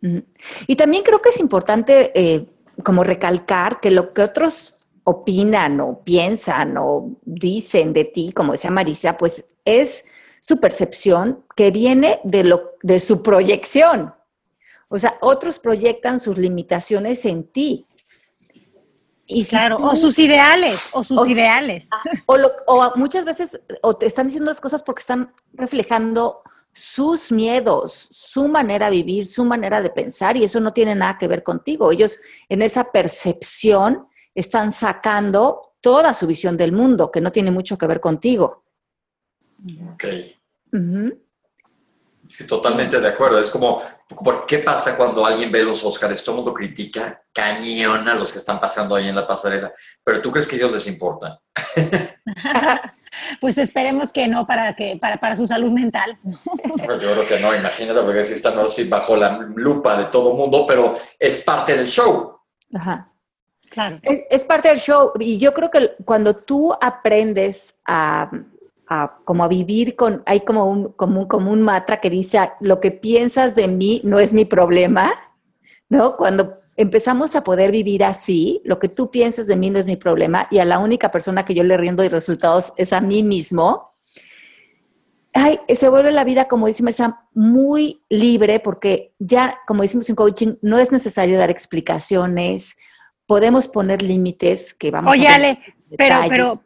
Y 0.00 0.76
también 0.76 1.02
creo 1.02 1.20
que 1.20 1.30
es 1.30 1.40
importante 1.40 2.12
eh, 2.14 2.46
como 2.82 3.02
recalcar 3.02 3.80
que 3.80 3.90
lo 3.90 4.12
que 4.12 4.22
otros 4.22 4.76
opinan 5.04 5.80
o 5.80 6.02
piensan 6.02 6.76
o 6.78 7.16
dicen 7.24 7.92
de 7.92 8.04
ti, 8.04 8.32
como 8.32 8.52
decía 8.52 8.70
Marisa, 8.70 9.16
pues 9.16 9.46
es 9.64 10.04
su 10.40 10.58
percepción 10.58 11.44
que 11.56 11.70
viene 11.70 12.20
de, 12.24 12.44
lo, 12.44 12.76
de 12.82 13.00
su 13.00 13.22
proyección. 13.22 14.14
O 14.88 14.98
sea, 14.98 15.18
otros 15.20 15.58
proyectan 15.58 16.20
sus 16.20 16.38
limitaciones 16.38 17.24
en 17.24 17.44
ti. 17.44 17.86
Y 19.26 19.44
claro, 19.44 19.78
o 19.78 19.96
sus 19.96 20.18
ideales, 20.18 20.90
o 20.92 21.02
sus 21.02 21.26
ideales. 21.26 21.88
O, 22.26 22.36
o, 22.66 22.92
muchas 22.96 23.24
veces 23.24 23.60
o 23.82 23.96
te 23.96 24.06
están 24.06 24.26
diciendo 24.26 24.50
las 24.50 24.60
cosas 24.60 24.82
porque 24.82 25.00
están 25.00 25.32
reflejando 25.52 26.42
sus 26.76 27.32
miedos, 27.32 28.06
su 28.10 28.48
manera 28.48 28.90
de 28.90 28.96
vivir, 28.96 29.26
su 29.26 29.46
manera 29.46 29.80
de 29.80 29.88
pensar, 29.88 30.36
y 30.36 30.44
eso 30.44 30.60
no 30.60 30.74
tiene 30.74 30.94
nada 30.94 31.16
que 31.16 31.26
ver 31.26 31.42
contigo. 31.42 31.90
Ellos 31.90 32.18
en 32.50 32.60
esa 32.60 32.92
percepción 32.92 34.08
están 34.34 34.72
sacando 34.72 35.72
toda 35.80 36.12
su 36.12 36.26
visión 36.26 36.54
del 36.54 36.72
mundo, 36.72 37.10
que 37.10 37.22
no 37.22 37.32
tiene 37.32 37.50
mucho 37.50 37.78
que 37.78 37.86
ver 37.86 37.98
contigo. 37.98 38.64
Ok. 39.94 40.04
Sí, 42.28 42.46
totalmente 42.46 43.00
de 43.00 43.08
acuerdo. 43.08 43.38
Es 43.38 43.48
como, 43.48 43.80
¿qué 44.46 44.58
pasa 44.58 44.98
cuando 44.98 45.24
alguien 45.24 45.50
ve 45.50 45.62
los 45.62 45.82
Oscars? 45.82 46.22
Todo 46.22 46.34
el 46.34 46.42
mundo 46.42 46.52
critica 46.52 47.22
cañón 47.32 48.06
a 48.06 48.14
los 48.14 48.30
que 48.30 48.38
están 48.38 48.60
pasando 48.60 48.94
ahí 48.94 49.08
en 49.08 49.14
la 49.14 49.26
pasarela, 49.26 49.72
pero 50.04 50.20
¿tú 50.20 50.30
crees 50.30 50.46
que 50.46 50.56
a 50.56 50.58
ellos 50.58 50.72
les 50.72 50.86
importa? 50.88 51.40
pues 53.40 53.58
esperemos 53.58 54.12
que 54.12 54.28
no 54.28 54.46
para, 54.46 54.74
que, 54.74 54.96
para, 55.00 55.16
para 55.16 55.36
su 55.36 55.46
salud 55.46 55.70
mental. 55.72 56.18
yo 56.24 56.98
creo 56.98 57.28
que 57.28 57.40
no, 57.40 57.54
imagínate, 57.54 58.00
porque 58.02 58.24
si 58.24 58.34
están 58.34 58.54
bajo 58.88 59.16
la 59.16 59.38
lupa 59.54 59.96
de 59.96 60.06
todo 60.06 60.32
el 60.32 60.36
mundo, 60.36 60.64
pero 60.66 60.94
es 61.18 61.42
parte 61.42 61.76
del 61.76 61.88
show. 61.88 62.38
Ajá. 62.74 63.12
Claro. 63.70 63.98
Es, 64.02 64.44
parte 64.44 64.68
del 64.68 64.78
show 64.78 65.12
y 65.18 65.38
yo 65.38 65.52
creo 65.52 65.70
que 65.70 65.96
cuando 66.04 66.36
tú 66.36 66.72
aprendes 66.80 67.74
a, 67.84 68.30
como 69.24 69.44
a 69.44 69.48
vivir 69.48 69.96
con, 69.96 70.22
hay 70.24 70.40
como 70.40 70.70
un, 70.70 70.92
como, 70.92 71.22
un, 71.22 71.26
como 71.26 71.50
un 71.50 71.62
matra 71.62 72.00
que 72.00 72.08
dice, 72.08 72.38
lo 72.60 72.80
que 72.80 72.92
piensas 72.92 73.54
de 73.54 73.68
mí 73.68 74.00
no 74.04 74.20
es 74.20 74.32
mi 74.32 74.44
problema, 74.44 75.12
¿no? 75.88 76.16
Cuando 76.16 76.54
empezamos 76.76 77.34
a 77.34 77.42
poder 77.42 77.70
vivir 77.70 78.04
así, 78.04 78.60
lo 78.64 78.78
que 78.78 78.88
tú 78.88 79.10
piensas 79.10 79.46
de 79.46 79.56
mí 79.56 79.70
no 79.70 79.78
es 79.78 79.86
mi 79.86 79.96
problema 79.96 80.46
y 80.50 80.58
a 80.58 80.64
la 80.64 80.78
única 80.78 81.10
persona 81.10 81.44
que 81.44 81.54
yo 81.54 81.62
le 81.62 81.76
riendo 81.76 82.02
de 82.02 82.08
resultados 82.08 82.72
es 82.76 82.92
a 82.92 83.00
mí 83.00 83.22
mismo. 83.22 83.90
Ay, 85.32 85.60
se 85.74 85.88
vuelve 85.88 86.12
la 86.12 86.24
vida, 86.24 86.48
como 86.48 86.66
dice 86.66 86.82
Mersa, 86.82 87.20
muy 87.34 88.02
libre 88.08 88.60
porque 88.60 89.12
ya, 89.18 89.58
como 89.66 89.82
decimos 89.82 90.08
en 90.08 90.16
coaching, 90.16 90.54
no 90.62 90.78
es 90.78 90.92
necesario 90.92 91.38
dar 91.38 91.50
explicaciones, 91.50 92.76
podemos 93.26 93.68
poner 93.68 94.02
límites 94.02 94.72
que 94.72 94.90
vamos 94.90 95.08
a... 95.08 95.12
Oye, 95.12 95.58
pero, 95.96 96.16
pero, 96.28 96.62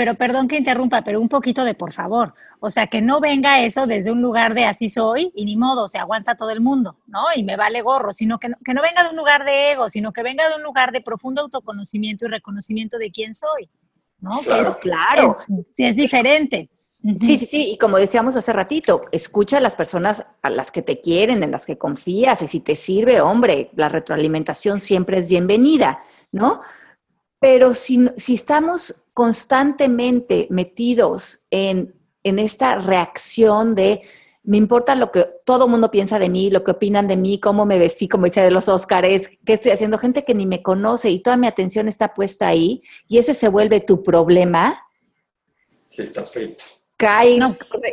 pero 0.00 0.14
perdón 0.14 0.48
que 0.48 0.56
interrumpa, 0.56 1.04
pero 1.04 1.20
un 1.20 1.28
poquito 1.28 1.62
de 1.62 1.74
por 1.74 1.92
favor. 1.92 2.32
O 2.58 2.70
sea, 2.70 2.86
que 2.86 3.02
no 3.02 3.20
venga 3.20 3.62
eso 3.62 3.86
desde 3.86 4.10
un 4.10 4.22
lugar 4.22 4.54
de 4.54 4.64
así 4.64 4.88
soy 4.88 5.30
y 5.36 5.44
ni 5.44 5.58
modo, 5.58 5.88
se 5.88 5.98
aguanta 5.98 6.38
todo 6.38 6.48
el 6.48 6.62
mundo, 6.62 6.96
¿no? 7.06 7.24
Y 7.36 7.42
me 7.42 7.58
vale 7.58 7.82
gorro, 7.82 8.10
sino 8.14 8.38
que 8.38 8.48
no, 8.48 8.56
que 8.64 8.72
no 8.72 8.80
venga 8.80 9.02
de 9.02 9.10
un 9.10 9.16
lugar 9.16 9.44
de 9.44 9.72
ego, 9.72 9.90
sino 9.90 10.10
que 10.10 10.22
venga 10.22 10.48
de 10.48 10.54
un 10.54 10.62
lugar 10.62 10.90
de 10.90 11.02
profundo 11.02 11.42
autoconocimiento 11.42 12.24
y 12.24 12.28
reconocimiento 12.28 12.96
de 12.96 13.10
quién 13.10 13.34
soy, 13.34 13.68
¿no? 14.20 14.38
Claro, 14.38 14.78
claro. 14.80 15.36
Es, 15.76 15.96
diferente. 15.96 16.70
Sí, 17.20 17.36
sí, 17.36 17.44
sí, 17.44 17.72
y 17.72 17.76
como 17.76 17.98
decíamos 17.98 18.34
hace 18.36 18.54
ratito, 18.54 19.02
escucha 19.12 19.58
a 19.58 19.60
las 19.60 19.76
personas 19.76 20.24
a 20.40 20.48
las 20.48 20.70
que 20.70 20.80
te 20.80 21.02
quieren, 21.02 21.42
en 21.42 21.50
las 21.50 21.66
que 21.66 21.76
confías, 21.76 22.40
y 22.40 22.46
si 22.46 22.60
te 22.60 22.74
sirve, 22.74 23.20
hombre, 23.20 23.70
la 23.74 23.90
retroalimentación 23.90 24.80
siempre 24.80 25.18
es 25.18 25.28
bienvenida, 25.28 26.00
¿no? 26.32 26.62
Pero 27.40 27.74
si, 27.74 28.08
si 28.16 28.34
estamos 28.34 29.02
constantemente 29.14 30.46
metidos 30.50 31.46
en, 31.50 31.94
esta 32.22 32.76
reacción 32.76 33.74
de 33.74 34.02
me 34.42 34.56
importa 34.56 34.94
lo 34.94 35.10
que 35.10 35.26
todo 35.44 35.66
el 35.66 35.70
mundo 35.70 35.90
piensa 35.90 36.18
de 36.18 36.28
mí, 36.28 36.50
lo 36.50 36.64
que 36.64 36.70
opinan 36.70 37.06
de 37.06 37.16
mí, 37.16 37.38
cómo 37.38 37.66
me 37.66 37.78
vestí, 37.78 38.08
como 38.08 38.24
decía 38.24 38.44
de 38.44 38.50
los 38.50 38.68
Óscares, 38.68 39.30
qué 39.44 39.54
estoy 39.54 39.72
haciendo, 39.72 39.98
gente 39.98 40.24
que 40.24 40.34
ni 40.34 40.46
me 40.46 40.62
conoce 40.62 41.10
y 41.10 41.20
toda 41.20 41.36
mi 41.36 41.46
atención 41.46 41.88
está 41.88 42.14
puesta 42.14 42.48
ahí 42.48 42.82
y 43.08 43.18
ese 43.18 43.34
se 43.34 43.48
vuelve 43.48 43.80
tu 43.80 44.02
problema. 44.02 44.82
Sí, 45.88 46.02
estás 46.02 46.32
frito. 46.32 46.64
Cae, 46.96 47.38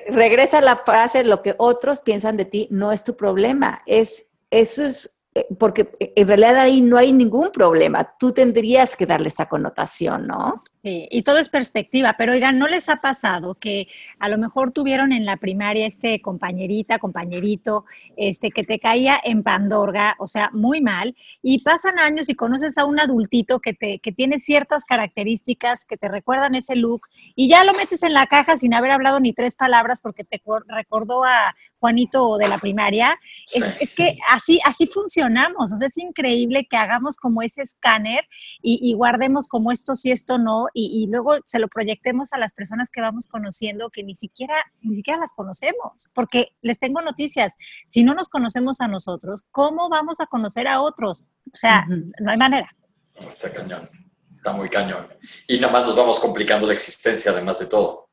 regresa 0.08 0.62
la 0.62 0.78
frase, 0.78 1.24
lo 1.24 1.42
que 1.42 1.56
otros 1.58 2.02
piensan 2.02 2.38
de 2.38 2.46
ti 2.46 2.68
no 2.72 2.92
es 2.92 3.04
tu 3.04 3.16
problema, 3.16 3.82
es, 3.86 4.26
eso 4.50 4.84
es 4.84 5.17
porque 5.58 5.90
en 6.00 6.28
realidad 6.28 6.58
ahí 6.58 6.82
no 6.82 6.98
hay 6.98 7.14
ningún 7.14 7.52
problema. 7.52 8.16
Tú 8.20 8.32
tendrías 8.32 8.96
que 8.96 9.06
darle 9.06 9.28
esta 9.28 9.48
connotación, 9.48 10.28
¿no? 10.28 10.64
Sí, 10.88 11.06
y 11.12 11.24
todo 11.24 11.38
es 11.38 11.50
perspectiva, 11.50 12.16
pero 12.18 12.32
oigan, 12.32 12.58
¿no 12.58 12.66
les 12.70 12.88
ha 12.88 13.02
pasado 13.02 13.56
que 13.56 13.90
a 14.20 14.30
lo 14.30 14.38
mejor 14.38 14.72
tuvieron 14.72 15.12
en 15.12 15.26
la 15.26 15.36
primaria 15.36 15.86
este 15.86 16.22
compañerita, 16.22 16.98
compañerito, 16.98 17.84
este 18.16 18.52
que 18.52 18.64
te 18.64 18.80
caía 18.80 19.20
en 19.22 19.44
pandorga, 19.44 20.16
o 20.18 20.28
sea, 20.28 20.50
muy 20.54 20.80
mal, 20.80 21.14
y 21.42 21.62
pasan 21.64 22.00
años 22.00 22.30
y 22.30 22.36
conoces 22.36 22.78
a 22.78 22.86
un 22.86 23.02
adultito 23.02 23.60
que, 23.60 23.74
te, 23.74 24.00
que 24.00 24.14
tiene 24.14 24.40
ciertas 24.40 24.86
características 24.86 25.84
que 25.84 25.98
te 25.98 26.08
recuerdan 26.08 26.56
ese 26.56 26.78
look 26.78 27.02
y 27.36 27.50
ya 27.50 27.66
lo 27.66 27.74
metes 27.74 28.02
en 28.04 28.14
la 28.14 28.26
caja 28.28 28.56
sin 28.56 28.74
haber 28.74 28.92
hablado 28.92 29.20
ni 29.20 29.34
tres 29.34 29.58
palabras 29.58 30.00
porque 30.00 30.24
te 30.24 30.42
recordó 30.70 31.26
a 31.26 31.52
Juanito 31.80 32.38
de 32.38 32.48
la 32.48 32.58
primaria? 32.58 33.18
Es, 33.54 33.92
que 33.92 34.18
así, 34.30 34.60
así 34.66 34.88
funcionamos, 34.88 35.72
o 35.72 35.76
sea, 35.76 35.88
es 35.88 35.98
increíble 35.98 36.68
que 36.70 36.78
hagamos 36.78 37.18
como 37.18 37.42
ese 37.42 37.62
escáner 37.62 38.26
y, 38.62 38.80
y 38.82 38.94
guardemos 38.94 39.48
como 39.48 39.72
esto 39.72 39.96
sí, 39.96 40.12
esto 40.12 40.38
no, 40.38 40.68
y, 40.80 41.08
luego 41.08 41.38
se 41.46 41.58
lo 41.58 41.68
proyectemos 41.68 42.34
a 42.34 42.38
las 42.38 42.54
personas 42.54 42.92
que 42.92 43.02
vamos 43.02 43.28
conociendo 43.28 43.90
que 43.90 44.04
ni 44.04 44.16
siquiera, 44.16 44.54
ni 44.82 44.96
siquiera 44.96 45.20
las 45.20 45.34
conocemos. 45.34 46.10
Porque 46.14 46.50
les 46.62 46.78
tengo 46.78 47.02
noticias, 47.02 47.56
si 47.88 48.04
no 48.04 48.14
nos 48.14 48.30
conocemos 48.30 48.80
a 48.80 48.88
nosotros, 48.88 49.44
¿cómo 49.50 49.90
vamos 49.90 50.20
a 50.20 50.28
conocer 50.28 50.68
a 50.68 50.82
otros? 50.82 51.24
O 51.52 51.56
sea, 51.56 51.88
no 51.88 52.30
hay 52.30 52.38
manera. 52.38 52.76
Está 53.16 53.52
cañón, 53.52 53.90
está 54.36 54.54
muy 54.54 54.70
cañón. 54.70 55.08
Y 55.48 55.60
nada 55.60 55.74
más 55.74 55.86
nos 55.88 55.96
vamos 55.96 56.20
complicando 56.20 56.68
la 56.68 56.74
existencia, 56.74 57.32
además 57.32 57.58
de 57.58 57.66
todo. 57.66 58.10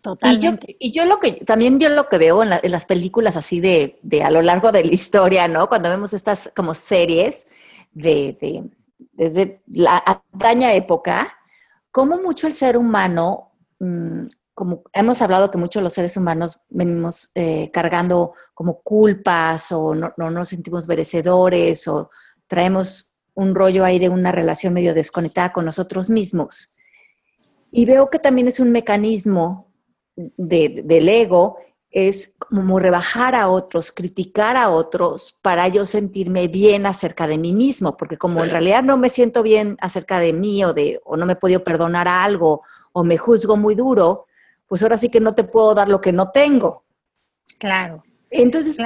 Totalmente. 0.00 0.76
Y 0.80 0.92
yo, 0.92 1.04
lo 1.04 1.20
que 1.20 1.32
también 1.44 1.78
yo 1.78 1.88
lo 1.90 2.08
que 2.08 2.18
veo 2.18 2.42
en, 2.42 2.50
las 2.50 2.86
películas 2.86 3.36
así 3.36 3.60
de, 3.60 4.00
de, 4.02 4.24
a 4.24 4.30
lo 4.32 4.42
largo 4.42 4.72
de 4.72 4.84
la 4.84 4.92
historia, 4.92 5.46
¿no? 5.46 5.68
Cuando 5.68 5.88
vemos 5.88 6.14
estas 6.14 6.50
como 6.56 6.74
series 6.74 7.46
de, 7.92 8.36
de 8.40 8.64
desde 9.12 9.62
la 9.66 10.02
antaña 10.04 10.72
época, 10.72 11.36
cómo 11.90 12.18
mucho 12.18 12.46
el 12.46 12.54
ser 12.54 12.76
humano, 12.76 13.52
mm, 13.78 14.26
como 14.54 14.82
hemos 14.92 15.22
hablado 15.22 15.50
que 15.50 15.58
muchos 15.58 15.82
los 15.82 15.92
seres 15.92 16.16
humanos 16.16 16.60
venimos 16.68 17.30
eh, 17.34 17.70
cargando 17.72 18.34
como 18.54 18.82
culpas 18.82 19.72
o 19.72 19.94
no, 19.94 20.12
nos 20.16 20.48
sentimos 20.48 20.86
merecedores 20.86 21.88
o 21.88 22.10
traemos 22.46 23.12
un 23.34 23.54
rollo 23.54 23.84
ahí 23.84 23.98
de 23.98 24.08
una 24.08 24.32
relación 24.32 24.74
medio 24.74 24.92
desconectada 24.92 25.52
con 25.52 25.64
nosotros 25.64 26.10
mismos. 26.10 26.74
Y 27.70 27.86
veo 27.86 28.10
que 28.10 28.18
también 28.18 28.48
es 28.48 28.60
un 28.60 28.72
mecanismo 28.72 29.72
del 30.14 31.08
ego, 31.08 31.56
es 31.90 32.32
como 32.38 32.78
rebajar 32.78 33.34
a 33.34 33.48
otros, 33.48 33.90
criticar 33.90 34.56
a 34.56 34.70
otros 34.70 35.36
para 35.42 35.66
yo 35.68 35.86
sentirme 35.86 36.46
bien 36.48 36.86
acerca 36.86 37.26
de 37.26 37.36
mí 37.36 37.52
mismo, 37.52 37.96
porque 37.96 38.16
como 38.16 38.44
en 38.44 38.50
realidad 38.50 38.82
no 38.82 38.96
me 38.96 39.08
siento 39.08 39.42
bien 39.42 39.76
acerca 39.80 40.20
de 40.20 40.32
mí 40.32 40.64
o, 40.64 40.72
de, 40.72 41.00
o 41.04 41.16
no 41.16 41.26
me 41.26 41.32
he 41.32 41.36
podido 41.36 41.64
perdonar 41.64 42.06
a 42.06 42.22
algo 42.22 42.62
o 42.92 43.02
me 43.02 43.18
juzgo 43.18 43.56
muy 43.56 43.74
duro, 43.74 44.26
pues 44.66 44.82
ahora 44.82 44.96
sí 44.96 45.08
que 45.08 45.20
no 45.20 45.34
te 45.34 45.44
puedo 45.44 45.74
dar 45.74 45.88
lo 45.88 46.00
que 46.00 46.12
no 46.12 46.30
tengo. 46.30 46.84
Claro. 47.58 48.04
Entonces, 48.30 48.78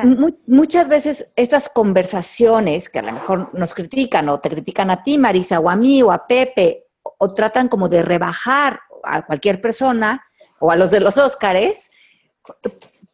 muchas 0.47 0.89
veces 0.89 1.27
estas 1.37 1.69
conversaciones 1.69 2.89
que 2.89 3.01
a 3.01 3.03
lo 3.03 3.13
mejor 3.13 3.51
nos 3.53 3.75
critican 3.75 4.31
o 4.31 4.41
te 4.41 4.49
critican 4.49 4.91
a 4.91 5.03
ti, 5.03 5.19
Marisa, 5.19 5.61
o 5.61 5.69
a 5.69 5.77
mí, 5.77 6.03
o 6.03 6.11
a 6.11 6.27
Pepe, 6.27 6.87
o, 7.03 7.35
tratan 7.35 7.69
como 7.69 7.91
de 7.91 8.03
rebajar 8.03 8.81
a 9.03 9.27
cualquier 9.27 9.61
persona 9.61 10.25
o 10.59 10.71
a 10.71 10.77
los 10.77 10.91
de 10.91 11.01
los 11.01 11.19
Óscares, 11.19 11.91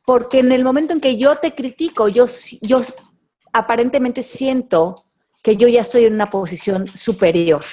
porque 0.04 0.40
en 0.40 0.52
el 0.52 0.64
momento 0.64 0.92
en 0.92 1.00
que 1.00 1.16
yo 1.16 1.36
te 1.36 1.54
critico, 1.54 2.08
yo, 2.08 2.26
yo 2.60 2.82
aparentemente 3.52 4.22
siento 4.22 4.94
que 5.42 5.56
yo 5.56 5.68
ya 5.68 5.80
estoy 5.80 6.04
en 6.06 6.14
una 6.14 6.30
posición 6.30 6.88
superior. 6.94 7.64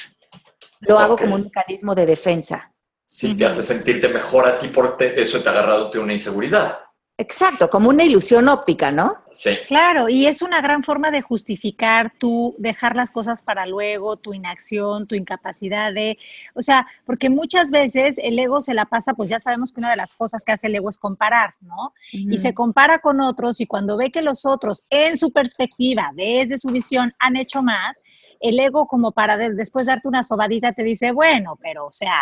Lo 0.80 1.00
hago 1.00 1.18
como 1.18 1.36
un 1.36 1.44
mecanismo 1.44 1.96
de 1.96 2.06
defensa. 2.06 2.74
Sí, 3.06 3.36
te 3.36 3.46
hace 3.46 3.64
sentirte 3.64 4.10
mejor 4.10 4.48
a 4.48 4.60
ti 4.60 4.68
por 4.68 4.98
eso 5.00 5.42
te 5.42 5.50
ha 5.50 5.52
agarrado 5.52 5.90
una 6.02 6.14
inseguridad. 6.14 6.78
Exacto, 7.20 7.68
como 7.72 7.90
una 7.90 8.04
ilusión 8.04 8.48
óptica, 8.48 8.92
¿no? 8.92 9.16
Sí. 9.34 9.58
Claro, 9.68 10.08
y 10.08 10.28
es 10.28 10.44
una 10.44 10.62
gran 10.62 10.84
forma 10.84 11.10
de 11.10 11.24
justificar 11.24 12.14
tu 12.16 12.56
dejar 12.60 12.96
las 12.96 13.12
cosas 13.12 13.42
para 13.42 13.66
luego, 13.66 14.18
tu 14.18 14.36
inacción, 14.36 15.08
tu 15.08 15.16
incapacidad 15.16 15.92
de, 15.92 16.20
o 16.54 16.62
sea, 16.62 16.86
porque 17.06 17.32
muchas 17.32 17.72
veces 17.72 18.20
el 18.20 18.38
ego 18.38 18.62
se 18.62 18.76
la 18.76 18.86
pasa, 18.86 19.16
pues 19.16 19.30
ya 19.30 19.40
sabemos 19.40 19.72
que 19.72 19.80
una 19.80 19.90
de 19.90 19.98
las 19.98 20.14
cosas 20.14 20.44
que 20.44 20.52
hace 20.52 20.68
el 20.68 20.76
ego 20.76 20.90
es 20.90 21.00
comparar, 21.00 21.56
¿no? 21.62 21.94
Y 22.12 22.38
se 22.38 22.54
compara 22.54 23.00
con 23.00 23.20
otros 23.20 23.62
y 23.62 23.66
cuando 23.66 23.98
ve 23.98 24.12
que 24.12 24.22
los 24.22 24.46
otros, 24.46 24.84
en 24.92 25.18
su 25.18 25.32
perspectiva, 25.32 26.12
desde 26.14 26.60
su 26.60 26.70
visión, 26.70 27.14
han 27.18 27.36
hecho 27.36 27.64
más, 27.64 28.04
el 28.40 28.60
ego 28.60 28.88
como 28.88 29.12
para 29.12 29.38
después 29.38 29.88
darte 29.88 30.08
una 30.08 30.22
sobadita 30.22 30.72
te 30.74 30.84
dice, 30.84 31.12
bueno, 31.12 31.58
pero 31.62 31.88
o 31.88 31.92
sea, 31.92 32.22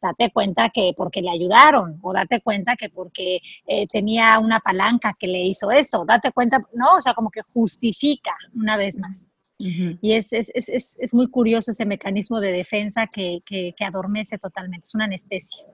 date 0.00 0.30
cuenta 0.32 0.70
que 0.70 0.92
porque 0.96 1.22
le 1.22 1.30
ayudaron, 1.30 1.98
o 2.02 2.12
date 2.12 2.40
cuenta 2.40 2.76
que 2.76 2.90
porque 2.90 3.40
eh, 3.66 3.86
tenía 3.86 4.38
una 4.38 4.60
palanca 4.60 5.14
que 5.18 5.26
le 5.26 5.40
hizo 5.42 5.70
esto, 5.70 6.04
date 6.04 6.32
cuenta, 6.32 6.60
no, 6.72 6.96
o 6.96 7.00
sea, 7.00 7.14
como 7.14 7.30
que 7.30 7.40
justifica 7.42 8.34
una 8.54 8.76
vez 8.76 8.98
más. 8.98 9.28
Y 9.58 10.12
es, 10.12 10.34
es, 10.34 10.50
es, 10.54 10.98
es, 10.98 11.14
muy 11.14 11.30
curioso 11.30 11.70
ese 11.70 11.86
mecanismo 11.86 12.40
de 12.40 12.52
defensa 12.52 13.06
que, 13.06 13.40
que, 13.46 13.74
que 13.74 13.84
adormece 13.86 14.36
totalmente, 14.36 14.84
es 14.84 14.94
una 14.94 15.06
anestesia. 15.06 15.64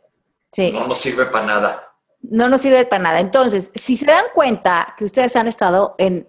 Sí. 0.52 0.70
No 0.70 0.86
nos 0.86 0.98
sirve 0.98 1.26
para 1.26 1.46
nada. 1.46 1.82
No 2.20 2.48
nos 2.48 2.60
sirve 2.60 2.86
para 2.86 3.02
nada. 3.02 3.18
Entonces, 3.18 3.72
si 3.74 3.96
se 3.96 4.06
dan 4.06 4.26
cuenta 4.34 4.94
que 4.96 5.04
ustedes 5.04 5.34
han 5.34 5.48
estado 5.48 5.96
en 5.98 6.28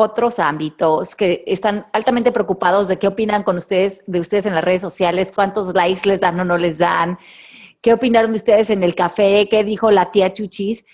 otros 0.00 0.38
ámbitos, 0.38 1.14
que 1.14 1.44
están 1.46 1.86
altamente 1.92 2.32
preocupados 2.32 2.88
de 2.88 2.98
qué 2.98 3.06
opinan 3.06 3.42
con 3.42 3.56
ustedes, 3.56 4.02
de 4.06 4.20
ustedes 4.20 4.46
en 4.46 4.54
las 4.54 4.64
redes 4.64 4.80
sociales, 4.80 5.32
cuántos 5.34 5.74
likes 5.74 6.08
les 6.08 6.20
dan 6.20 6.38
o 6.40 6.44
no 6.44 6.58
les 6.58 6.78
dan, 6.78 7.18
qué 7.80 7.92
opinaron 7.92 8.32
de 8.32 8.38
ustedes 8.38 8.70
en 8.70 8.82
el 8.82 8.94
café, 8.94 9.48
qué 9.48 9.64
dijo 9.64 9.90
la 9.90 10.10
tía 10.10 10.32
Chuchis. 10.32 10.84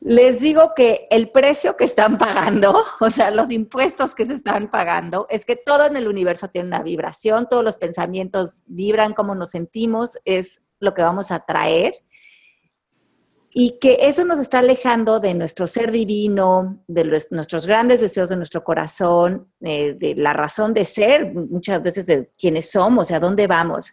Les 0.00 0.40
digo 0.40 0.72
que 0.74 1.06
el 1.10 1.30
precio 1.30 1.76
que 1.76 1.84
están 1.84 2.16
pagando, 2.16 2.82
o 3.00 3.10
sea, 3.10 3.30
los 3.30 3.50
impuestos 3.50 4.14
que 4.14 4.26
se 4.26 4.34
están 4.34 4.70
pagando, 4.70 5.26
es 5.28 5.44
que 5.44 5.56
todo 5.56 5.86
en 5.86 5.96
el 5.96 6.08
universo 6.08 6.48
tiene 6.48 6.68
una 6.68 6.82
vibración, 6.82 7.48
todos 7.48 7.62
los 7.62 7.76
pensamientos 7.76 8.62
vibran, 8.66 9.12
cómo 9.14 9.34
nos 9.34 9.50
sentimos, 9.50 10.18
es 10.24 10.62
lo 10.78 10.94
que 10.94 11.02
vamos 11.02 11.30
a 11.30 11.40
traer 11.40 11.94
y 13.52 13.78
que 13.80 13.98
eso 14.00 14.24
nos 14.24 14.38
está 14.38 14.60
alejando 14.60 15.18
de 15.18 15.34
nuestro 15.34 15.66
ser 15.66 15.90
divino, 15.90 16.82
de 16.86 17.04
nuestros 17.30 17.66
grandes 17.66 18.00
deseos 18.00 18.28
de 18.28 18.36
nuestro 18.36 18.62
corazón, 18.62 19.48
eh, 19.60 19.94
de 19.98 20.14
la 20.14 20.32
razón 20.32 20.72
de 20.72 20.84
ser, 20.84 21.34
muchas 21.34 21.82
veces 21.82 22.06
de 22.06 22.30
quiénes 22.38 22.70
somos, 22.70 23.10
a 23.10 23.18
dónde 23.18 23.48
vamos. 23.48 23.92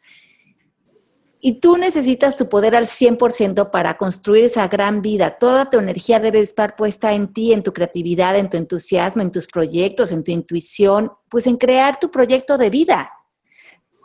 Y 1.39 1.59
tú 1.59 1.77
necesitas 1.77 2.35
tu 2.35 2.49
poder 2.49 2.75
al 2.75 2.87
100% 2.87 3.71
para 3.71 3.97
construir 3.97 4.45
esa 4.45 4.67
gran 4.67 5.01
vida. 5.01 5.37
Toda 5.39 5.69
tu 5.69 5.79
energía 5.79 6.19
debe 6.19 6.39
estar 6.39 6.75
puesta 6.75 7.13
en 7.13 7.33
ti, 7.33 7.53
en 7.53 7.63
tu 7.63 7.73
creatividad, 7.73 8.37
en 8.37 8.49
tu 8.49 8.57
entusiasmo, 8.57 9.23
en 9.23 9.31
tus 9.31 9.47
proyectos, 9.47 10.11
en 10.11 10.23
tu 10.23 10.31
intuición, 10.31 11.11
pues 11.29 11.47
en 11.47 11.57
crear 11.57 11.99
tu 11.99 12.11
proyecto 12.11 12.57
de 12.57 12.69
vida. 12.69 13.11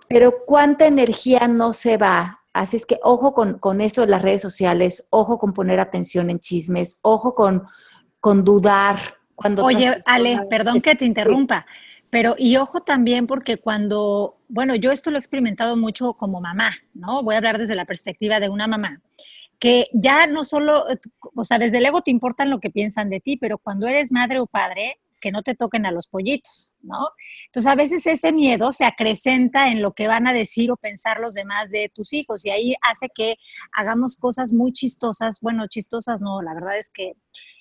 Pero 0.08 0.44
¿cuánta 0.46 0.86
energía 0.86 1.46
no 1.48 1.72
se 1.72 1.96
va 1.96 2.41
Así 2.52 2.76
es 2.76 2.86
que 2.86 2.98
ojo 3.02 3.32
con, 3.34 3.80
esto 3.80 4.02
de 4.02 4.08
las 4.08 4.22
redes 4.22 4.42
sociales, 4.42 5.06
ojo 5.10 5.38
con 5.38 5.54
poner 5.54 5.80
atención 5.80 6.28
en 6.28 6.38
chismes, 6.38 6.98
ojo 7.02 7.34
con, 7.34 7.66
con 8.20 8.44
dudar. 8.44 8.98
Cuando 9.34 9.64
Oye, 9.64 10.02
Ale, 10.04 10.40
perdón 10.50 10.80
que 10.80 10.94
te 10.94 11.06
interrumpa, 11.06 11.66
pero 12.10 12.34
y 12.36 12.56
ojo 12.56 12.80
también 12.80 13.26
porque 13.26 13.56
cuando, 13.56 14.38
bueno, 14.48 14.74
yo 14.74 14.92
esto 14.92 15.10
lo 15.10 15.16
he 15.16 15.18
experimentado 15.18 15.76
mucho 15.76 16.12
como 16.14 16.40
mamá, 16.40 16.72
¿no? 16.92 17.22
Voy 17.22 17.34
a 17.34 17.38
hablar 17.38 17.58
desde 17.58 17.74
la 17.74 17.86
perspectiva 17.86 18.38
de 18.38 18.50
una 18.50 18.66
mamá 18.66 19.00
que 19.62 19.86
ya 19.92 20.26
no 20.26 20.42
solo, 20.42 20.84
o 21.36 21.44
sea, 21.44 21.56
desde 21.56 21.78
el 21.78 21.86
ego 21.86 22.00
te 22.00 22.10
importan 22.10 22.50
lo 22.50 22.58
que 22.58 22.68
piensan 22.68 23.08
de 23.10 23.20
ti, 23.20 23.36
pero 23.36 23.58
cuando 23.58 23.86
eres 23.86 24.10
madre 24.10 24.40
o 24.40 24.46
padre, 24.48 24.98
que 25.22 25.32
no 25.32 25.42
te 25.42 25.54
toquen 25.54 25.86
a 25.86 25.92
los 25.92 26.08
pollitos, 26.08 26.74
¿no? 26.80 26.98
Entonces 27.46 27.70
a 27.70 27.76
veces 27.76 28.06
ese 28.06 28.32
miedo 28.32 28.72
se 28.72 28.84
acrecenta 28.84 29.70
en 29.70 29.80
lo 29.80 29.92
que 29.92 30.08
van 30.08 30.26
a 30.26 30.32
decir 30.32 30.70
o 30.70 30.76
pensar 30.76 31.20
los 31.20 31.32
demás 31.32 31.70
de 31.70 31.90
tus 31.94 32.12
hijos 32.12 32.44
y 32.44 32.50
ahí 32.50 32.74
hace 32.82 33.08
que 33.14 33.36
hagamos 33.72 34.16
cosas 34.16 34.52
muy 34.52 34.72
chistosas, 34.72 35.38
bueno, 35.40 35.66
chistosas 35.68 36.20
no, 36.20 36.42
la 36.42 36.52
verdad 36.52 36.76
es 36.76 36.90
que 36.90 37.12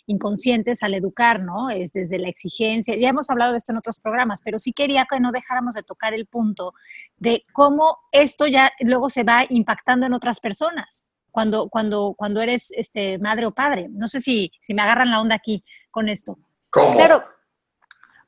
inconscientes 0.07 0.83
al 0.83 0.95
educar, 0.95 1.41
¿no? 1.41 1.69
Es 1.69 1.93
desde 1.93 2.19
la 2.19 2.27
exigencia, 2.27 2.95
ya 2.97 3.09
hemos 3.09 3.29
hablado 3.29 3.51
de 3.51 3.59
esto 3.59 3.71
en 3.71 3.77
otros 3.77 3.99
programas, 3.99 4.41
pero 4.43 4.59
sí 4.59 4.73
quería 4.73 5.05
que 5.09 5.19
no 5.19 5.31
dejáramos 5.31 5.75
de 5.75 5.83
tocar 5.83 6.13
el 6.13 6.25
punto 6.25 6.73
de 7.17 7.45
cómo 7.53 7.97
esto 8.11 8.47
ya 8.47 8.71
luego 8.79 9.09
se 9.09 9.23
va 9.23 9.45
impactando 9.49 10.05
en 10.05 10.13
otras 10.13 10.39
personas. 10.39 11.07
Cuando, 11.33 11.69
cuando, 11.69 12.13
cuando 12.17 12.41
eres 12.41 12.71
este, 12.75 13.17
madre 13.17 13.45
o 13.45 13.51
padre. 13.51 13.87
No 13.89 14.09
sé 14.09 14.19
si, 14.19 14.51
si 14.59 14.73
me 14.73 14.81
agarran 14.81 15.11
la 15.11 15.21
onda 15.21 15.33
aquí 15.33 15.63
con 15.89 16.09
esto. 16.09 16.37
¿Cómo? 16.69 16.93
Claro. 16.93 17.23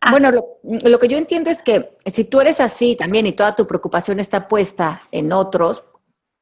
Bueno, 0.10 0.32
lo, 0.32 1.00
que 1.00 1.08
yo 1.08 1.18
entiendo 1.18 1.50
es 1.50 1.64
que 1.64 1.96
si 2.06 2.26
tú 2.26 2.42
eres 2.42 2.60
así 2.60 2.96
también 2.96 3.26
y 3.26 3.34
toda 3.34 3.56
tu 3.56 3.68
preocupación 3.68 4.20
está 4.20 4.48
puesta 4.48 5.02
en 5.12 5.32
otros, 5.32 5.84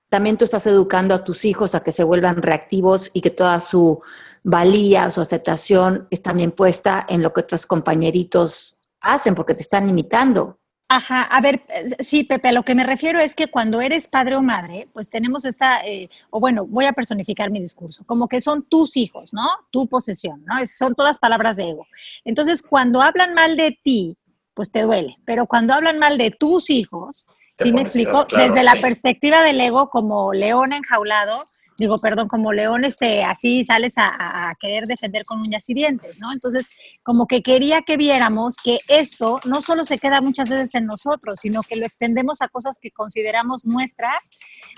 también 0.09 0.37
tú 0.37 0.45
estás 0.45 0.65
educando 0.67 1.13
a 1.13 1.23
tus 1.23 1.45
hijos 1.45 1.75
a 1.75 1.83
que 1.83 1.91
se 1.91 2.03
vuelvan 2.03 2.41
reactivos 2.41 3.11
y 3.13 3.21
que 3.21 3.29
toda 3.29 3.59
su 3.59 4.01
valía, 4.43 5.09
su 5.11 5.21
aceptación 5.21 6.07
es 6.09 6.21
también 6.21 6.51
puesta 6.51 7.05
en 7.07 7.21
lo 7.21 7.33
que 7.33 7.41
otros 7.41 7.65
compañeritos 7.65 8.77
hacen 8.99 9.35
porque 9.35 9.53
te 9.53 9.61
están 9.61 9.89
imitando. 9.89 10.59
Ajá, 10.93 11.21
a 11.21 11.39
ver, 11.39 11.63
sí, 11.99 12.25
Pepe, 12.25 12.49
a 12.49 12.51
lo 12.51 12.63
que 12.63 12.75
me 12.75 12.83
refiero 12.83 13.17
es 13.21 13.33
que 13.33 13.47
cuando 13.47 13.79
eres 13.79 14.09
padre 14.09 14.35
o 14.35 14.41
madre, 14.41 14.89
pues 14.91 15.09
tenemos 15.09 15.45
esta, 15.45 15.79
eh, 15.85 16.09
o 16.31 16.41
bueno, 16.41 16.65
voy 16.65 16.83
a 16.83 16.91
personificar 16.91 17.49
mi 17.49 17.61
discurso, 17.61 18.03
como 18.05 18.27
que 18.27 18.41
son 18.41 18.63
tus 18.63 18.97
hijos, 18.97 19.33
¿no? 19.33 19.47
Tu 19.71 19.87
posesión, 19.87 20.43
¿no? 20.43 20.55
son 20.65 20.93
todas 20.93 21.17
palabras 21.17 21.55
de 21.55 21.69
ego. 21.69 21.87
Entonces, 22.25 22.61
cuando 22.61 23.01
hablan 23.01 23.33
mal 23.33 23.55
de 23.55 23.79
ti, 23.81 24.17
pues 24.53 24.69
te 24.69 24.81
duele, 24.81 25.15
pero 25.23 25.45
cuando 25.45 25.73
hablan 25.73 25.97
mal 25.97 26.17
de 26.17 26.29
tus 26.29 26.69
hijos, 26.69 27.25
sí 27.57 27.71
me 27.71 27.79
explico, 27.79 28.25
desde 28.25 28.61
la 28.61 28.75
perspectiva 28.75 29.43
del 29.43 29.61
ego 29.61 29.89
como 29.89 30.33
león 30.33 30.73
enjaulado, 30.73 31.47
digo, 31.77 31.97
perdón, 31.97 32.27
como 32.27 32.53
león, 32.53 32.85
este, 32.85 33.23
así 33.23 33.63
sales 33.63 33.95
a, 33.97 34.53
querer 34.59 34.85
defender 34.85 35.25
con 35.25 35.41
uñas 35.41 35.67
y 35.69 35.73
dientes, 35.73 36.19
¿no? 36.19 36.31
Entonces, 36.31 36.67
como 37.03 37.25
que 37.25 37.41
quería 37.41 37.81
que 37.81 37.97
viéramos 37.97 38.57
que 38.63 38.79
esto 38.87 39.39
no 39.45 39.61
solo 39.61 39.83
se 39.83 39.97
queda 39.97 40.21
muchas 40.21 40.49
veces 40.49 40.75
en 40.75 40.85
nosotros, 40.85 41.39
sino 41.39 41.63
que 41.63 41.75
lo 41.75 41.85
extendemos 41.85 42.41
a 42.41 42.47
cosas 42.49 42.77
que 42.79 42.91
consideramos 42.91 43.65
nuestras 43.65 44.29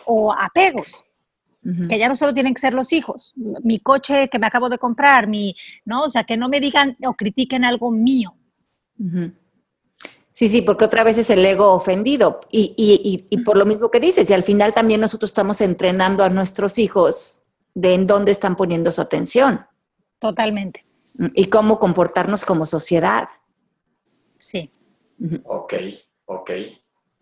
o 0.06 0.34
apegos. 0.34 1.04
Que 1.88 1.98
ya 1.98 2.10
no 2.10 2.18
solo 2.18 2.34
tienen 2.34 2.54
que 2.54 2.60
ser 2.60 2.74
los 2.74 2.92
hijos, 2.92 3.34
mi 3.38 3.80
coche 3.80 4.28
que 4.30 4.38
me 4.38 4.48
acabo 4.48 4.68
de 4.68 4.78
comprar, 4.78 5.28
mi, 5.28 5.56
¿no? 5.86 6.04
O 6.04 6.10
sea, 6.10 6.26
que 6.26 6.36
no 6.36 6.50
me 6.50 6.60
digan 6.60 6.98
o 7.06 7.14
critiquen 7.14 7.64
algo 7.64 7.90
mío. 7.90 8.36
Sí, 10.34 10.50
sí, 10.50 10.64
porque 10.64 10.86
otra 10.86 11.04
vez 11.04 11.18
es 11.20 11.30
el 11.30 11.46
ego 11.46 11.72
ofendido. 11.72 12.42
Y, 12.50 12.74
y, 12.76 13.26
y, 13.30 13.44
por 13.44 13.56
lo 13.56 13.66
mismo 13.66 13.92
que 13.92 14.00
dices, 14.00 14.30
y 14.30 14.34
al 14.34 14.42
final 14.42 14.74
también 14.74 15.00
nosotros 15.00 15.30
estamos 15.30 15.62
entrenando 15.62 16.24
a 16.24 16.30
nuestros 16.30 16.80
hijos 16.80 17.40
de 17.76 17.94
en 17.94 18.08
dónde 18.08 18.32
están 18.32 18.56
poniendo 18.56 18.92
su 18.92 19.00
atención. 19.00 19.66
Totalmente. 20.18 20.86
Mm, 21.16 21.28
y 21.36 21.46
cómo 21.46 21.78
comportarnos 21.78 22.46
como 22.46 22.66
sociedad. 22.66 23.30
Sí. 24.38 24.72
Ok, 25.46 25.74
ok. 26.26 26.52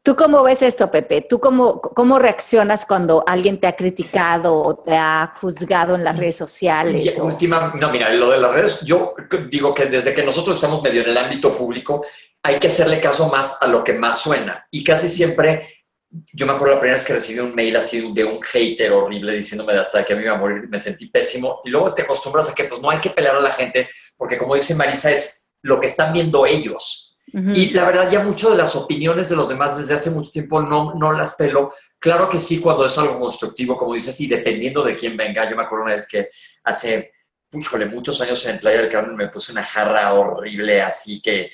¿Tú 0.03 0.15
cómo 0.15 0.41
ves 0.41 0.63
esto, 0.63 0.89
Pepe? 0.89 1.21
¿Tú 1.21 1.39
cómo, 1.39 1.79
cómo 1.79 2.17
reaccionas 2.17 2.87
cuando 2.87 3.23
alguien 3.27 3.59
te 3.59 3.67
ha 3.67 3.75
criticado 3.75 4.55
o 4.59 4.75
te 4.77 4.95
ha 4.95 5.33
juzgado 5.39 5.93
en 5.93 6.03
las 6.03 6.17
redes 6.17 6.37
sociales? 6.37 7.19
última, 7.19 7.73
no, 7.79 7.91
mira, 7.91 8.11
lo 8.11 8.31
de 8.31 8.39
las 8.39 8.51
redes, 8.51 8.81
yo 8.81 9.13
digo 9.51 9.71
que 9.71 9.85
desde 9.85 10.15
que 10.15 10.23
nosotros 10.23 10.55
estamos 10.55 10.81
medio 10.81 11.03
en 11.03 11.09
el 11.09 11.17
ámbito 11.17 11.51
público, 11.51 12.03
hay 12.43 12.59
que 12.59 12.67
hacerle 12.67 12.99
caso 12.99 13.29
más 13.29 13.57
a 13.61 13.67
lo 13.67 13.83
que 13.83 13.93
más 13.93 14.21
suena. 14.21 14.67
Y 14.71 14.83
casi 14.83 15.09
siempre, 15.09 15.67
yo 16.09 16.45
me 16.45 16.53
acuerdo 16.53 16.75
la 16.75 16.79
primera 16.79 16.97
vez 16.97 17.05
que 17.05 17.13
recibí 17.13 17.39
un 17.39 17.53
mail 17.53 17.75
así 17.75 18.11
de 18.13 18.23
un 18.23 18.41
hater 18.41 18.91
horrible 18.91 19.35
diciéndome 19.35 19.73
de 19.73 19.79
hasta 19.79 20.03
que 20.03 20.13
a 20.13 20.15
mí 20.15 20.21
me 20.21 20.27
iba 20.27 20.35
a 20.35 20.39
morir, 20.39 20.67
me 20.67 20.79
sentí 20.79 21.07
pésimo. 21.07 21.61
Y 21.63 21.69
luego 21.69 21.93
te 21.93 22.01
acostumbras 22.01 22.49
a 22.49 22.55
que 22.55 22.65
pues 22.65 22.81
no 22.81 22.89
hay 22.89 22.99
que 22.99 23.11
pelear 23.11 23.35
a 23.35 23.41
la 23.41 23.51
gente, 23.51 23.89
porque 24.17 24.37
como 24.37 24.55
dice 24.55 24.75
Marisa, 24.75 25.11
es 25.11 25.53
lo 25.61 25.79
que 25.79 25.85
están 25.85 26.13
viendo 26.13 26.45
ellos. 26.45 27.07
Y 27.33 27.69
la 27.69 27.85
verdad, 27.85 28.11
ya 28.11 28.19
mucho 28.19 28.49
de 28.51 28.57
las 28.57 28.75
opiniones 28.75 29.29
de 29.29 29.37
los 29.37 29.47
demás 29.47 29.77
desde 29.77 29.93
hace 29.93 30.09
mucho 30.09 30.31
tiempo 30.31 30.61
no, 30.61 30.95
no 30.95 31.13
las 31.13 31.35
pelo. 31.35 31.73
Claro 31.97 32.27
que 32.27 32.41
sí, 32.41 32.59
cuando 32.59 32.85
es 32.85 32.97
algo 32.97 33.17
constructivo, 33.17 33.77
como 33.77 33.93
dices, 33.93 34.19
y 34.19 34.27
dependiendo 34.27 34.83
de 34.83 34.97
quién 34.97 35.15
venga. 35.15 35.49
Yo 35.49 35.55
me 35.55 35.63
acuerdo 35.63 35.85
una 35.85 35.93
vez 35.93 36.07
que 36.09 36.29
hace, 36.65 37.13
híjole, 37.53 37.85
muchos 37.85 38.19
años 38.19 38.45
en 38.47 38.59
Playa 38.59 38.81
del 38.81 38.89
Carmen 38.89 39.15
me 39.15 39.29
puse 39.29 39.53
una 39.53 39.63
jarra 39.63 40.13
horrible, 40.13 40.81
así 40.81 41.21
que 41.21 41.51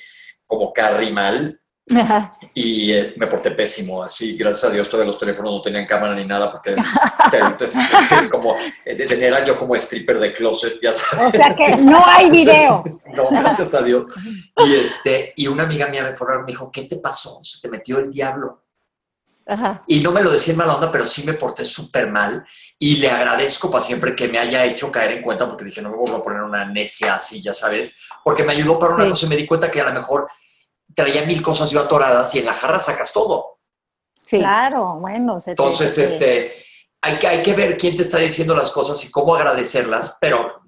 como 0.48 0.72
Carrie 0.72 1.12
mal. 1.12 1.60
Y 2.52 2.92
eh, 2.92 3.14
me 3.16 3.26
porté 3.26 3.52
pésimo, 3.52 4.02
así, 4.02 4.36
gracias 4.36 4.70
a 4.70 4.74
Dios 4.74 4.90
todos 4.90 5.06
los 5.06 5.18
teléfonos 5.18 5.52
no 5.52 5.62
tenían 5.62 5.86
cámara 5.86 6.14
ni 6.14 6.26
nada, 6.26 6.50
porque 6.50 6.76
entonces, 7.32 7.80
como, 8.30 8.56
eh, 8.84 9.06
era 9.08 9.44
yo 9.46 9.56
como 9.56 9.74
stripper 9.76 10.18
de 10.18 10.32
closet, 10.32 10.78
ya 10.82 10.92
sabes. 10.92 11.28
O 11.28 11.30
sea 11.30 11.50
que 11.50 11.76
no 11.76 12.04
hay 12.04 12.28
video. 12.30 12.82
no, 13.14 13.28
gracias 13.30 13.72
a 13.74 13.82
Dios. 13.82 14.12
Y, 14.66 14.74
este, 14.74 15.32
y 15.36 15.46
una 15.46 15.62
amiga 15.62 15.86
mía 15.86 16.02
me 16.02 16.46
dijo, 16.46 16.70
¿qué 16.70 16.84
te 16.84 16.96
pasó? 16.96 17.40
Se 17.42 17.60
te 17.60 17.68
metió 17.68 17.98
el 17.98 18.10
diablo. 18.10 18.64
Y 19.86 20.00
no 20.00 20.12
me 20.12 20.22
lo 20.22 20.30
decía 20.30 20.52
en 20.52 20.58
mala 20.58 20.74
onda, 20.74 20.92
pero 20.92 21.06
sí 21.06 21.24
me 21.24 21.32
porté 21.32 21.64
súper 21.64 22.10
mal 22.10 22.44
y 22.78 22.96
le 22.96 23.10
agradezco 23.10 23.70
para 23.70 23.82
siempre 23.82 24.14
que 24.14 24.28
me 24.28 24.38
haya 24.38 24.64
hecho 24.64 24.92
caer 24.92 25.12
en 25.12 25.22
cuenta 25.22 25.48
porque 25.48 25.64
dije, 25.64 25.80
no 25.80 25.90
me 25.90 25.96
voy 25.96 26.10
a 26.14 26.22
poner 26.22 26.42
una 26.42 26.66
necia 26.66 27.14
así, 27.14 27.40
ya 27.42 27.54
sabes, 27.54 28.08
porque 28.22 28.44
me 28.44 28.52
ayudó 28.52 28.78
para 28.78 28.94
una 28.94 29.08
cosa 29.08 29.24
y 29.24 29.28
me 29.30 29.36
di 29.36 29.46
cuenta 29.46 29.70
que 29.70 29.80
a 29.80 29.88
lo 29.88 29.94
mejor 29.94 30.28
traía 30.94 31.24
mil 31.24 31.40
cosas 31.40 31.70
yo 31.70 31.80
atoradas 31.80 32.34
y 32.34 32.40
en 32.40 32.46
la 32.46 32.54
jarra 32.54 32.78
sacas 32.78 33.12
todo. 33.12 33.60
Sí. 34.14 34.38
Claro, 34.38 34.98
bueno. 35.00 35.38
Entonces, 35.46 35.96
este, 35.96 36.52
hay 37.00 37.18
que, 37.18 37.26
hay 37.26 37.42
que 37.42 37.54
ver 37.54 37.78
quién 37.78 37.96
te 37.96 38.02
está 38.02 38.18
diciendo 38.18 38.54
las 38.54 38.70
cosas 38.70 39.02
y 39.04 39.10
cómo 39.10 39.34
agradecerlas, 39.34 40.18
pero 40.20 40.60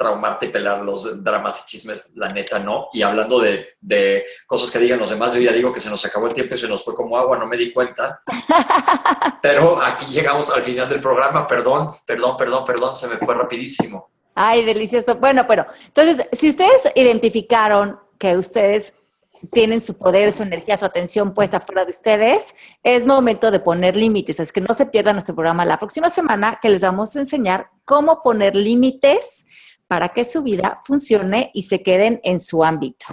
traumarte 0.00 0.46
y 0.46 0.48
pelar 0.48 0.78
los 0.78 1.22
dramas 1.22 1.62
y 1.62 1.66
chismes, 1.66 2.10
la 2.14 2.30
neta 2.30 2.58
no. 2.58 2.88
Y 2.90 3.02
hablando 3.02 3.38
de, 3.38 3.74
de, 3.82 4.24
cosas 4.46 4.70
que 4.70 4.78
digan 4.78 4.98
los 4.98 5.10
demás, 5.10 5.34
yo 5.34 5.40
ya 5.40 5.52
digo 5.52 5.74
que 5.74 5.80
se 5.80 5.90
nos 5.90 6.02
acabó 6.06 6.26
el 6.26 6.32
tiempo 6.32 6.54
y 6.54 6.58
se 6.58 6.66
nos 6.66 6.82
fue 6.82 6.94
como 6.94 7.18
agua, 7.18 7.36
no 7.36 7.46
me 7.46 7.58
di 7.58 7.70
cuenta. 7.70 8.22
Pero 9.42 9.78
aquí 9.82 10.06
llegamos 10.06 10.48
al 10.48 10.62
final 10.62 10.88
del 10.88 11.02
programa, 11.02 11.46
perdón, 11.46 11.88
perdón, 12.06 12.38
perdón, 12.38 12.64
perdón, 12.64 12.96
se 12.96 13.08
me 13.08 13.18
fue 13.18 13.34
rapidísimo. 13.34 14.10
Ay, 14.34 14.64
delicioso. 14.64 15.16
Bueno, 15.16 15.46
pero 15.46 15.66
entonces, 15.84 16.26
si 16.32 16.48
ustedes 16.48 16.90
identificaron 16.94 17.98
que 18.18 18.38
ustedes 18.38 18.94
tienen 19.52 19.82
su 19.82 19.98
poder, 19.98 20.32
su 20.32 20.42
energía, 20.42 20.78
su 20.78 20.86
atención 20.86 21.34
puesta 21.34 21.60
fuera 21.60 21.84
de 21.84 21.90
ustedes, 21.90 22.54
es 22.82 23.04
momento 23.04 23.50
de 23.50 23.60
poner 23.60 23.96
límites. 23.96 24.40
Es 24.40 24.50
que 24.50 24.62
no 24.62 24.72
se 24.72 24.86
pierda 24.86 25.12
nuestro 25.12 25.34
programa 25.34 25.66
la 25.66 25.78
próxima 25.78 26.08
semana 26.08 26.58
que 26.62 26.70
les 26.70 26.80
vamos 26.80 27.14
a 27.16 27.20
enseñar 27.20 27.68
cómo 27.84 28.22
poner 28.22 28.56
límites 28.56 29.46
para 29.90 30.10
que 30.10 30.24
su 30.24 30.44
vida 30.44 30.80
funcione 30.84 31.50
y 31.52 31.62
se 31.62 31.82
queden 31.82 32.20
en 32.22 32.38
su 32.38 32.62
ámbito. 32.62 33.06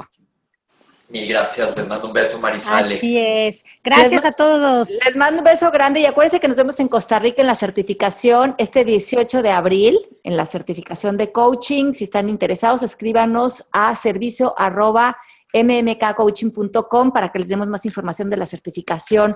Y 1.09 1.25
gracias, 1.25 1.75
les 1.75 1.87
mando 1.87 2.05
un 2.05 2.13
beso, 2.13 2.37
Marisale. 2.37 2.93
Así 2.93 3.17
es. 3.17 3.65
Gracias 3.83 4.23
a 4.23 4.31
todos. 4.31 4.91
Les 5.03 5.15
mando 5.15 5.39
un 5.39 5.43
beso 5.43 5.71
grande 5.71 6.01
y 6.01 6.05
acuérdense 6.05 6.39
que 6.39 6.47
nos 6.47 6.55
vemos 6.55 6.79
en 6.79 6.87
Costa 6.87 7.17
Rica 7.17 7.41
en 7.41 7.47
la 7.47 7.55
certificación 7.55 8.53
este 8.59 8.85
18 8.85 9.41
de 9.41 9.49
abril, 9.49 9.97
en 10.23 10.37
la 10.37 10.45
certificación 10.45 11.17
de 11.17 11.31
coaching. 11.31 11.93
Si 11.93 12.03
están 12.03 12.29
interesados, 12.29 12.83
escríbanos 12.83 13.65
a 13.71 13.95
servicio 13.95 14.53
arroba 14.55 15.17
mmkcoaching.com 15.55 17.11
para 17.11 17.29
que 17.31 17.39
les 17.39 17.47
demos 17.47 17.67
más 17.69 17.87
información 17.87 18.29
de 18.29 18.37
la 18.37 18.45
certificación 18.45 19.35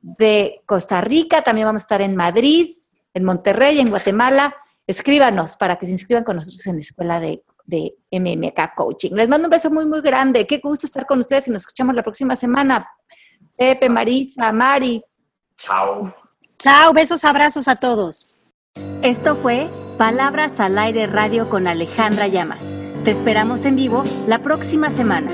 de 0.00 0.62
Costa 0.64 1.02
Rica. 1.02 1.42
También 1.42 1.66
vamos 1.66 1.82
a 1.82 1.84
estar 1.84 2.00
en 2.00 2.16
Madrid, 2.16 2.76
en 3.12 3.24
Monterrey, 3.24 3.78
en 3.78 3.90
Guatemala. 3.90 4.56
Escríbanos 4.88 5.56
para 5.56 5.76
que 5.76 5.86
se 5.86 5.92
inscriban 5.92 6.24
con 6.24 6.36
nosotros 6.36 6.66
en 6.66 6.76
la 6.76 6.80
escuela 6.80 7.20
de, 7.20 7.44
de 7.66 7.94
MMK 8.10 8.74
Coaching. 8.74 9.12
Les 9.12 9.28
mando 9.28 9.46
un 9.46 9.50
beso 9.50 9.70
muy, 9.70 9.84
muy 9.84 10.00
grande. 10.00 10.46
Qué 10.46 10.58
gusto 10.58 10.86
estar 10.86 11.06
con 11.06 11.20
ustedes 11.20 11.46
y 11.46 11.50
nos 11.50 11.62
escuchamos 11.62 11.94
la 11.94 12.02
próxima 12.02 12.34
semana. 12.34 12.88
Pepe, 13.56 13.88
Marisa, 13.90 14.50
Mari. 14.50 15.02
Chao. 15.56 16.12
Chao, 16.58 16.92
besos, 16.92 17.24
abrazos 17.24 17.68
a 17.68 17.76
todos. 17.76 18.34
Esto 19.02 19.36
fue 19.36 19.68
Palabras 19.98 20.58
al 20.58 20.78
Aire 20.78 21.06
Radio 21.06 21.46
con 21.46 21.66
Alejandra 21.66 22.26
Llamas. 22.26 22.64
Te 23.04 23.10
esperamos 23.10 23.64
en 23.66 23.76
vivo 23.76 24.04
la 24.26 24.40
próxima 24.40 24.90
semana. 24.90 25.30